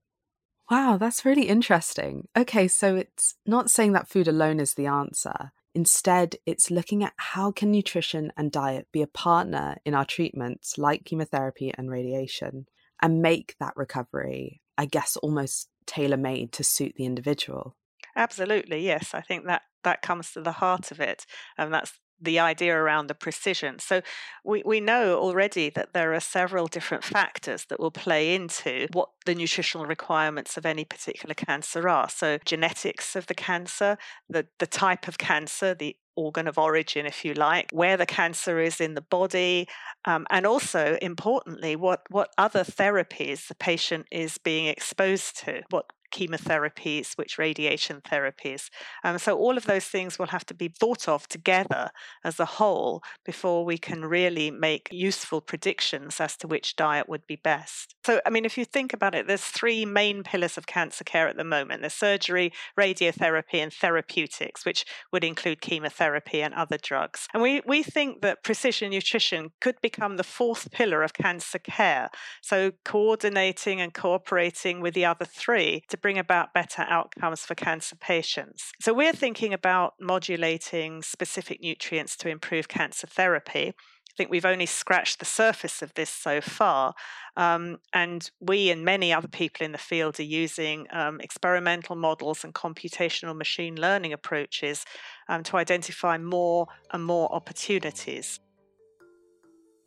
Wow, 0.70 0.98
that's 0.98 1.24
really 1.24 1.48
interesting. 1.48 2.28
Okay, 2.36 2.68
so 2.68 2.96
it's 2.96 3.34
not 3.46 3.70
saying 3.70 3.92
that 3.92 4.08
food 4.08 4.28
alone 4.28 4.60
is 4.60 4.74
the 4.74 4.86
answer. 4.86 5.52
Instead, 5.74 6.36
it's 6.44 6.70
looking 6.70 7.04
at 7.04 7.12
how 7.16 7.52
can 7.52 7.70
nutrition 7.70 8.32
and 8.36 8.50
diet 8.50 8.88
be 8.92 9.00
a 9.00 9.06
partner 9.06 9.76
in 9.84 9.94
our 9.94 10.04
treatments 10.04 10.76
like 10.76 11.04
chemotherapy 11.04 11.72
and 11.76 11.90
radiation 11.90 12.66
and 13.00 13.22
make 13.22 13.54
that 13.60 13.76
recovery, 13.76 14.60
I 14.76 14.86
guess, 14.86 15.16
almost 15.16 15.68
tailor 15.88 16.16
made 16.16 16.52
to 16.52 16.62
suit 16.62 16.94
the 16.96 17.04
individual. 17.04 17.74
Absolutely, 18.14 18.84
yes. 18.84 19.14
I 19.14 19.20
think 19.20 19.46
that 19.46 19.62
that 19.84 20.02
comes 20.02 20.32
to 20.32 20.40
the 20.40 20.52
heart 20.52 20.90
of 20.90 21.00
it, 21.00 21.24
and 21.56 21.72
that's 21.72 21.92
the 22.20 22.38
idea 22.38 22.76
around 22.76 23.06
the 23.06 23.14
precision. 23.14 23.78
So 23.78 24.02
we, 24.44 24.62
we 24.66 24.80
know 24.80 25.18
already 25.18 25.70
that 25.70 25.92
there 25.94 26.12
are 26.14 26.20
several 26.20 26.66
different 26.66 27.04
factors 27.04 27.66
that 27.66 27.78
will 27.78 27.90
play 27.90 28.34
into 28.34 28.88
what 28.92 29.10
the 29.24 29.34
nutritional 29.34 29.86
requirements 29.86 30.56
of 30.56 30.66
any 30.66 30.84
particular 30.84 31.34
cancer 31.34 31.88
are. 31.88 32.08
So 32.08 32.38
genetics 32.44 33.14
of 33.14 33.26
the 33.26 33.34
cancer, 33.34 33.98
the, 34.28 34.46
the 34.58 34.66
type 34.66 35.06
of 35.06 35.18
cancer, 35.18 35.74
the 35.74 35.96
organ 36.18 36.48
of 36.48 36.58
origin, 36.58 37.06
if 37.06 37.24
you 37.24 37.32
like, 37.34 37.70
where 37.72 37.96
the 37.96 38.06
cancer 38.06 38.58
is 38.58 38.80
in 38.80 38.94
the 38.94 39.00
body, 39.00 39.68
um, 40.04 40.26
and 40.30 40.44
also 40.46 40.98
importantly, 41.00 41.76
what, 41.76 42.02
what 42.10 42.30
other 42.36 42.64
therapies 42.64 43.46
the 43.46 43.54
patient 43.54 44.06
is 44.10 44.36
being 44.38 44.66
exposed 44.66 45.38
to, 45.38 45.62
what 45.70 45.86
chemotherapies, 46.10 47.16
which 47.16 47.38
radiation 47.38 48.00
therapies. 48.00 48.70
Um, 49.04 49.18
so 49.18 49.36
all 49.36 49.56
of 49.56 49.66
those 49.66 49.84
things 49.84 50.18
will 50.18 50.28
have 50.28 50.46
to 50.46 50.54
be 50.54 50.68
thought 50.68 51.08
of 51.08 51.28
together 51.28 51.90
as 52.24 52.40
a 52.40 52.44
whole 52.44 53.02
before 53.24 53.64
we 53.64 53.78
can 53.78 54.04
really 54.04 54.50
make 54.50 54.88
useful 54.90 55.40
predictions 55.40 56.20
as 56.20 56.36
to 56.38 56.48
which 56.48 56.76
diet 56.76 57.08
would 57.08 57.26
be 57.26 57.36
best. 57.36 57.94
So, 58.04 58.20
I 58.24 58.30
mean, 58.30 58.44
if 58.44 58.56
you 58.56 58.64
think 58.64 58.92
about 58.92 59.14
it, 59.14 59.26
there's 59.26 59.44
three 59.44 59.84
main 59.84 60.22
pillars 60.22 60.56
of 60.56 60.66
cancer 60.66 61.04
care 61.04 61.28
at 61.28 61.36
the 61.36 61.44
moment. 61.44 61.82
There's 61.82 61.94
surgery, 61.94 62.52
radiotherapy, 62.78 63.54
and 63.54 63.72
therapeutics, 63.72 64.64
which 64.64 64.84
would 65.12 65.24
include 65.24 65.60
chemotherapy 65.60 66.07
and 66.16 66.54
other 66.54 66.78
drugs. 66.78 67.26
And 67.32 67.42
we, 67.42 67.62
we 67.66 67.82
think 67.82 68.22
that 68.22 68.42
precision 68.42 68.90
nutrition 68.90 69.50
could 69.60 69.80
become 69.80 70.16
the 70.16 70.24
fourth 70.24 70.70
pillar 70.70 71.02
of 71.02 71.12
cancer 71.12 71.58
care. 71.58 72.08
So 72.42 72.72
coordinating 72.84 73.80
and 73.80 73.94
cooperating 73.94 74.80
with 74.80 74.94
the 74.94 75.04
other 75.04 75.24
three 75.24 75.82
to 75.88 75.96
bring 75.96 76.18
about 76.18 76.54
better 76.54 76.82
outcomes 76.88 77.40
for 77.40 77.54
cancer 77.54 77.96
patients. 77.96 78.72
So, 78.80 78.92
we're 78.92 79.12
thinking 79.12 79.52
about 79.52 79.94
modulating 80.00 81.02
specific 81.02 81.60
nutrients 81.60 82.16
to 82.18 82.28
improve 82.28 82.68
cancer 82.68 83.06
therapy. 83.06 83.74
Think 84.18 84.30
we've 84.30 84.44
only 84.44 84.66
scratched 84.66 85.20
the 85.20 85.24
surface 85.24 85.80
of 85.80 85.94
this 85.94 86.10
so 86.10 86.40
far. 86.40 86.94
Um, 87.36 87.78
and 87.92 88.28
we 88.40 88.68
and 88.68 88.84
many 88.84 89.12
other 89.12 89.28
people 89.28 89.64
in 89.64 89.70
the 89.70 89.78
field 89.78 90.18
are 90.18 90.24
using 90.24 90.88
um, 90.90 91.20
experimental 91.20 91.94
models 91.94 92.42
and 92.42 92.52
computational 92.52 93.36
machine 93.36 93.76
learning 93.80 94.12
approaches 94.12 94.84
um, 95.28 95.44
to 95.44 95.56
identify 95.56 96.18
more 96.18 96.66
and 96.92 97.04
more 97.04 97.32
opportunities. 97.32 98.40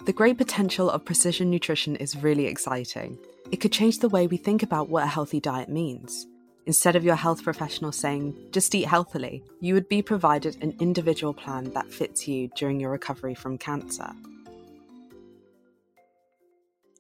The 0.05 0.13
great 0.13 0.37
potential 0.37 0.89
of 0.89 1.03
precision 1.03 1.49
nutrition 1.51 1.97
is 1.97 2.15
really 2.15 2.45
exciting. 2.45 3.19
It 3.51 3.57
could 3.57 3.73
change 3.73 3.99
the 3.99 4.07
way 4.07 4.27
we 4.27 4.37
think 4.37 4.63
about 4.63 4.87
what 4.87 5.03
a 5.03 5.07
healthy 5.07 5.41
diet 5.41 5.67
means. 5.67 6.25
Instead 6.67 6.95
of 6.95 7.04
your 7.04 7.15
health 7.15 7.43
professional 7.43 7.91
saying, 7.91 8.36
just 8.52 8.76
eat 8.76 8.86
healthily, 8.86 9.43
you 9.60 9.74
would 9.74 9.89
be 9.89 10.02
provided 10.02 10.62
an 10.62 10.76
individual 10.80 11.34
plan 11.34 11.71
that 11.71 11.91
fits 11.91 12.28
you 12.28 12.50
during 12.56 12.80
your 12.80 12.91
recovery 12.91 13.34
from 13.34 13.58
cancer. 13.58 14.12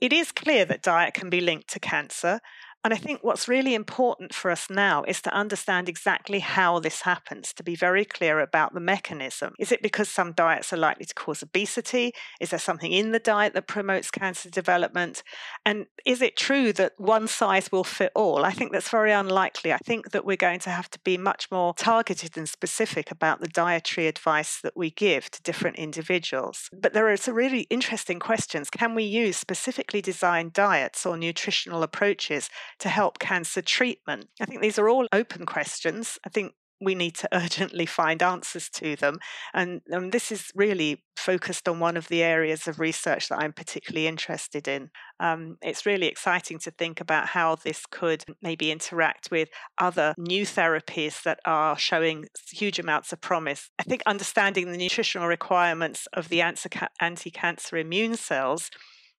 It 0.01 0.11
is 0.11 0.31
clear 0.31 0.65
that 0.65 0.81
diet 0.81 1.13
can 1.13 1.29
be 1.29 1.41
linked 1.41 1.67
to 1.69 1.79
cancer, 1.79 2.39
And 2.83 2.93
I 2.93 2.97
think 2.97 3.23
what's 3.23 3.47
really 3.47 3.75
important 3.75 4.33
for 4.33 4.49
us 4.49 4.69
now 4.69 5.03
is 5.03 5.21
to 5.21 5.33
understand 5.33 5.87
exactly 5.87 6.39
how 6.39 6.79
this 6.79 7.01
happens, 7.01 7.53
to 7.53 7.63
be 7.63 7.75
very 7.75 8.05
clear 8.05 8.39
about 8.39 8.73
the 8.73 8.79
mechanism. 8.79 9.53
Is 9.59 9.71
it 9.71 9.83
because 9.83 10.09
some 10.09 10.31
diets 10.31 10.73
are 10.73 10.77
likely 10.77 11.05
to 11.05 11.13
cause 11.13 11.43
obesity? 11.43 12.13
Is 12.39 12.49
there 12.49 12.59
something 12.59 12.91
in 12.91 13.11
the 13.11 13.19
diet 13.19 13.53
that 13.53 13.67
promotes 13.67 14.09
cancer 14.09 14.49
development? 14.49 15.21
And 15.63 15.85
is 16.05 16.21
it 16.21 16.35
true 16.35 16.73
that 16.73 16.93
one 16.97 17.27
size 17.27 17.71
will 17.71 17.83
fit 17.83 18.11
all? 18.15 18.43
I 18.43 18.51
think 18.51 18.71
that's 18.71 18.89
very 18.89 19.11
unlikely. 19.11 19.71
I 19.71 19.77
think 19.77 20.11
that 20.11 20.25
we're 20.25 20.35
going 20.35 20.59
to 20.61 20.71
have 20.71 20.89
to 20.91 20.99
be 20.99 21.17
much 21.17 21.51
more 21.51 21.75
targeted 21.75 22.35
and 22.35 22.49
specific 22.49 23.11
about 23.11 23.41
the 23.41 23.47
dietary 23.47 24.07
advice 24.07 24.59
that 24.61 24.75
we 24.75 24.89
give 24.89 25.29
to 25.31 25.41
different 25.43 25.77
individuals. 25.77 26.69
But 26.73 26.93
there 26.93 27.09
are 27.09 27.17
some 27.17 27.35
really 27.35 27.61
interesting 27.69 28.19
questions. 28.19 28.71
Can 28.71 28.95
we 28.95 29.03
use 29.03 29.37
specifically 29.37 30.01
designed 30.01 30.53
diets 30.53 31.05
or 31.05 31.15
nutritional 31.15 31.83
approaches 31.83 32.49
to 32.81 32.89
help 32.89 33.19
cancer 33.19 33.61
treatment? 33.61 34.27
I 34.39 34.45
think 34.45 34.61
these 34.61 34.77
are 34.77 34.89
all 34.89 35.07
open 35.13 35.45
questions. 35.45 36.19
I 36.25 36.29
think 36.29 36.53
we 36.81 36.95
need 36.95 37.15
to 37.15 37.29
urgently 37.33 37.85
find 37.85 38.21
answers 38.21 38.69
to 38.69 38.95
them. 38.95 39.19
And 39.53 39.81
um, 39.93 40.09
this 40.09 40.31
is 40.31 40.51
really 40.55 41.03
focused 41.15 41.69
on 41.69 41.79
one 41.79 41.95
of 41.95 42.07
the 42.07 42.23
areas 42.23 42.67
of 42.67 42.79
research 42.79 43.29
that 43.29 43.37
I'm 43.37 43.53
particularly 43.53 44.07
interested 44.07 44.67
in. 44.67 44.89
Um, 45.19 45.57
it's 45.61 45.85
really 45.85 46.07
exciting 46.07 46.57
to 46.59 46.71
think 46.71 46.99
about 46.99 47.27
how 47.27 47.55
this 47.55 47.85
could 47.85 48.25
maybe 48.41 48.71
interact 48.71 49.29
with 49.29 49.49
other 49.77 50.15
new 50.17 50.45
therapies 50.45 51.21
that 51.23 51.39
are 51.45 51.77
showing 51.77 52.25
huge 52.51 52.79
amounts 52.79 53.13
of 53.13 53.21
promise. 53.21 53.69
I 53.79 53.83
think 53.83 54.01
understanding 54.07 54.71
the 54.71 54.77
nutritional 54.77 55.27
requirements 55.27 56.07
of 56.13 56.29
the 56.29 56.41
anti 56.41 57.31
cancer 57.31 57.77
immune 57.77 58.15
cells 58.15 58.71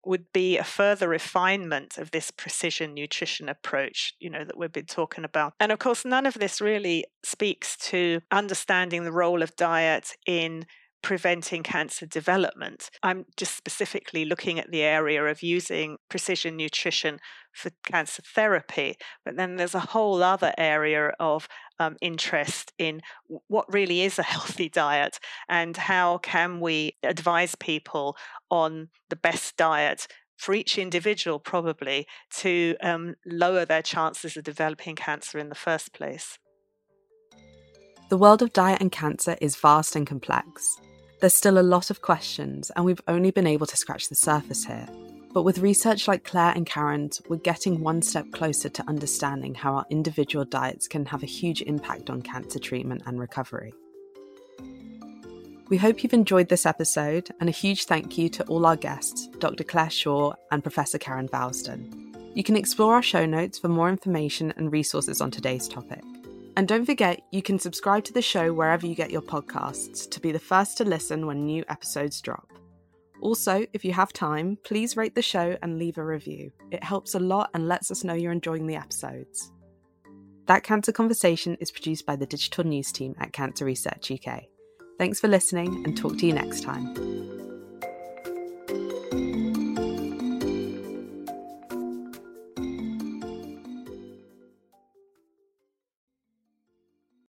would 0.05 0.33
be 0.33 0.59
a 0.59 0.65
further 0.65 1.09
refinement 1.09 1.99
of 1.99 2.11
this 2.11 2.31
precision 2.31 2.95
nutrition 2.95 3.49
approach, 3.49 4.15
you 4.19 4.31
know, 4.31 4.45
that 4.45 4.57
we've 4.57 4.73
been 4.73 4.87
talking 4.87 5.25
about. 5.25 5.55
And 5.61 5.73
of 5.73 5.79
course, 5.79 6.05
none 6.05 6.27
of 6.27 6.35
this 6.35 6.61
really 6.61 7.05
speaks 7.25 7.77
to 7.89 8.21
understanding 8.31 9.05
the 9.05 9.13
role 9.13 9.43
of 9.43 9.57
diet 9.57 10.13
in 10.27 10.67
preventing 11.03 11.63
cancer 11.63 12.07
development. 12.07 12.91
I'm 13.03 13.27
just 13.37 13.57
specifically 13.57 14.25
looking 14.25 14.59
at 14.59 14.71
the 14.71 14.83
area 14.83 15.25
of 15.25 15.43
using 15.43 15.99
precision 16.09 16.57
nutrition 16.57 17.19
for 17.53 17.71
cancer 17.85 18.23
therapy, 18.35 18.97
but 19.25 19.37
then 19.37 19.57
there's 19.57 19.75
a 19.75 19.81
whole 19.81 20.23
other 20.23 20.55
area 20.57 21.13
of 21.21 21.49
um, 21.79 21.97
interest 22.01 22.73
in 22.79 23.01
what 23.49 23.73
really 23.73 24.03
is 24.03 24.19
a 24.19 24.23
healthy 24.35 24.69
diet 24.69 25.19
and 25.49 25.77
how 25.77 26.19
can 26.19 26.61
we 26.61 26.97
advise 27.03 27.55
people 27.57 28.17
on 28.51 28.89
the 29.11 29.17
best 29.17 29.57
diet 29.57 30.07
for 30.37 30.55
each 30.55 30.79
individual 30.79 31.39
probably 31.39 32.07
to 32.31 32.75
um, 32.83 33.15
lower 33.27 33.65
their 33.65 33.83
chances 33.83 34.37
of 34.37 34.45
developing 34.45 34.97
cancer 34.97 35.39
in 35.39 35.49
the 35.49 35.55
first 35.55 35.93
place. 35.93 36.39
The 38.09 38.19
world 38.19 38.43
of 38.43 38.53
diet 38.53 38.81
and 38.81 38.91
cancer 38.91 39.37
is 39.41 39.57
vast 39.57 39.97
and 39.97 40.07
complex. 40.07 40.81
There's 41.23 41.35
still 41.35 41.61
a 41.61 41.63
lot 41.63 41.91
of 41.91 42.03
questions, 42.03 42.73
and 42.75 42.85
we've 42.85 43.01
only 43.07 43.31
been 43.31 43.47
able 43.47 43.69
to 43.69 43.77
scratch 43.77 44.09
the 44.09 44.17
surface 44.17 44.65
here. 44.65 44.89
But 45.33 45.45
with 45.45 45.59
research 45.59 46.09
like 46.09 46.25
Clare 46.25 46.53
and 46.53 46.67
Karen's, 46.67 47.23
we're 47.29 47.37
getting 47.37 47.81
one 47.81 48.03
step 48.03 48.33
closer 48.33 48.69
to 48.69 48.89
understanding 48.89 49.55
how 49.55 49.75
our 49.75 49.87
individual 49.89 50.45
diets 50.45 50.89
can 50.89 51.07
have 51.07 51.23
a 51.23 51.27
huge 51.27 51.63
impact 51.63 52.11
on 52.11 52.23
cancer 52.23 52.59
treatment 52.59 53.03
and 53.07 53.21
recovery. 53.21 53.73
We 55.69 55.77
hope 55.77 56.03
you've 56.03 56.13
enjoyed 56.13 56.49
this 56.49 56.67
episode, 56.67 57.31
and 57.39 57.49
a 57.49 57.53
huge 57.53 57.85
thank 57.85 58.19
you 58.19 58.29
to 58.31 58.45
all 58.47 58.67
our 58.67 58.75
guests, 58.75 59.29
Dr. 59.39 59.63
Clare 59.63 59.91
Shaw 59.91 60.33
and 60.51 60.61
Professor 60.65 60.99
Karen 60.99 61.29
Vousden. 61.29 62.17
You 62.35 62.43
can 62.43 62.57
explore 62.57 62.95
our 62.95 63.03
show 63.03 63.27
notes 63.27 63.61
for 63.61 63.69
more 63.69 63.89
information 63.89 64.53
and 64.57 64.73
resources 64.73 65.21
on 65.21 65.31
today's 65.31 65.69
topic. 65.69 66.03
And 66.57 66.69
don't 66.69 66.85
forget, 66.85 67.21
you 67.31 67.43
can 67.43 67.59
subscribe 67.59 68.05
to 68.05 68.13
the 68.13 68.23
show 68.23 68.53
wherever 68.53 68.87
you 68.87 68.95
get 68.95 69.11
your 69.11 69.23
podcasts 69.23 70.09
to 70.11 70.21
be 70.21 70.33
the 70.33 70.39
first 70.39 70.77
to 70.79 70.85
listen 70.85 71.27
when 71.27 71.47
new 71.47 71.65
episodes 71.69 72.21
drop. 72.21 72.53
Also, 73.23 73.65
if 73.73 73.85
you 73.85 73.93
have 73.93 74.13
time, 74.13 74.59
please 74.65 74.97
rate 74.97 75.15
the 75.15 75.23
show 75.23 75.57
and 75.63 75.79
leave 75.79 75.97
a 75.97 76.05
review. 76.05 76.51
It 76.71 76.83
helps 76.83 77.15
a 77.15 77.21
lot 77.21 77.51
and 77.55 77.69
lets 77.69 77.91
us 77.91 78.05
know 78.05 78.15
you're 78.15 78.33
enjoying 78.33 78.67
the 78.67 78.77
episodes. 78.77 79.53
That 80.47 80.65
Cancer 80.65 80.93
Conversation 80.93 81.57
is 81.61 81.71
produced 81.71 82.05
by 82.05 82.17
the 82.17 82.27
digital 82.27 82.65
news 82.65 82.91
team 82.91 83.15
at 83.19 83.33
Cancer 83.33 83.65
Research 83.65 84.11
UK. 84.11 84.43
Thanks 84.99 85.21
for 85.21 85.29
listening 85.29 85.85
and 85.87 85.97
talk 85.97 86.19
to 86.19 86.27
you 86.27 86.33
next 86.33 86.63
time. 86.63 87.32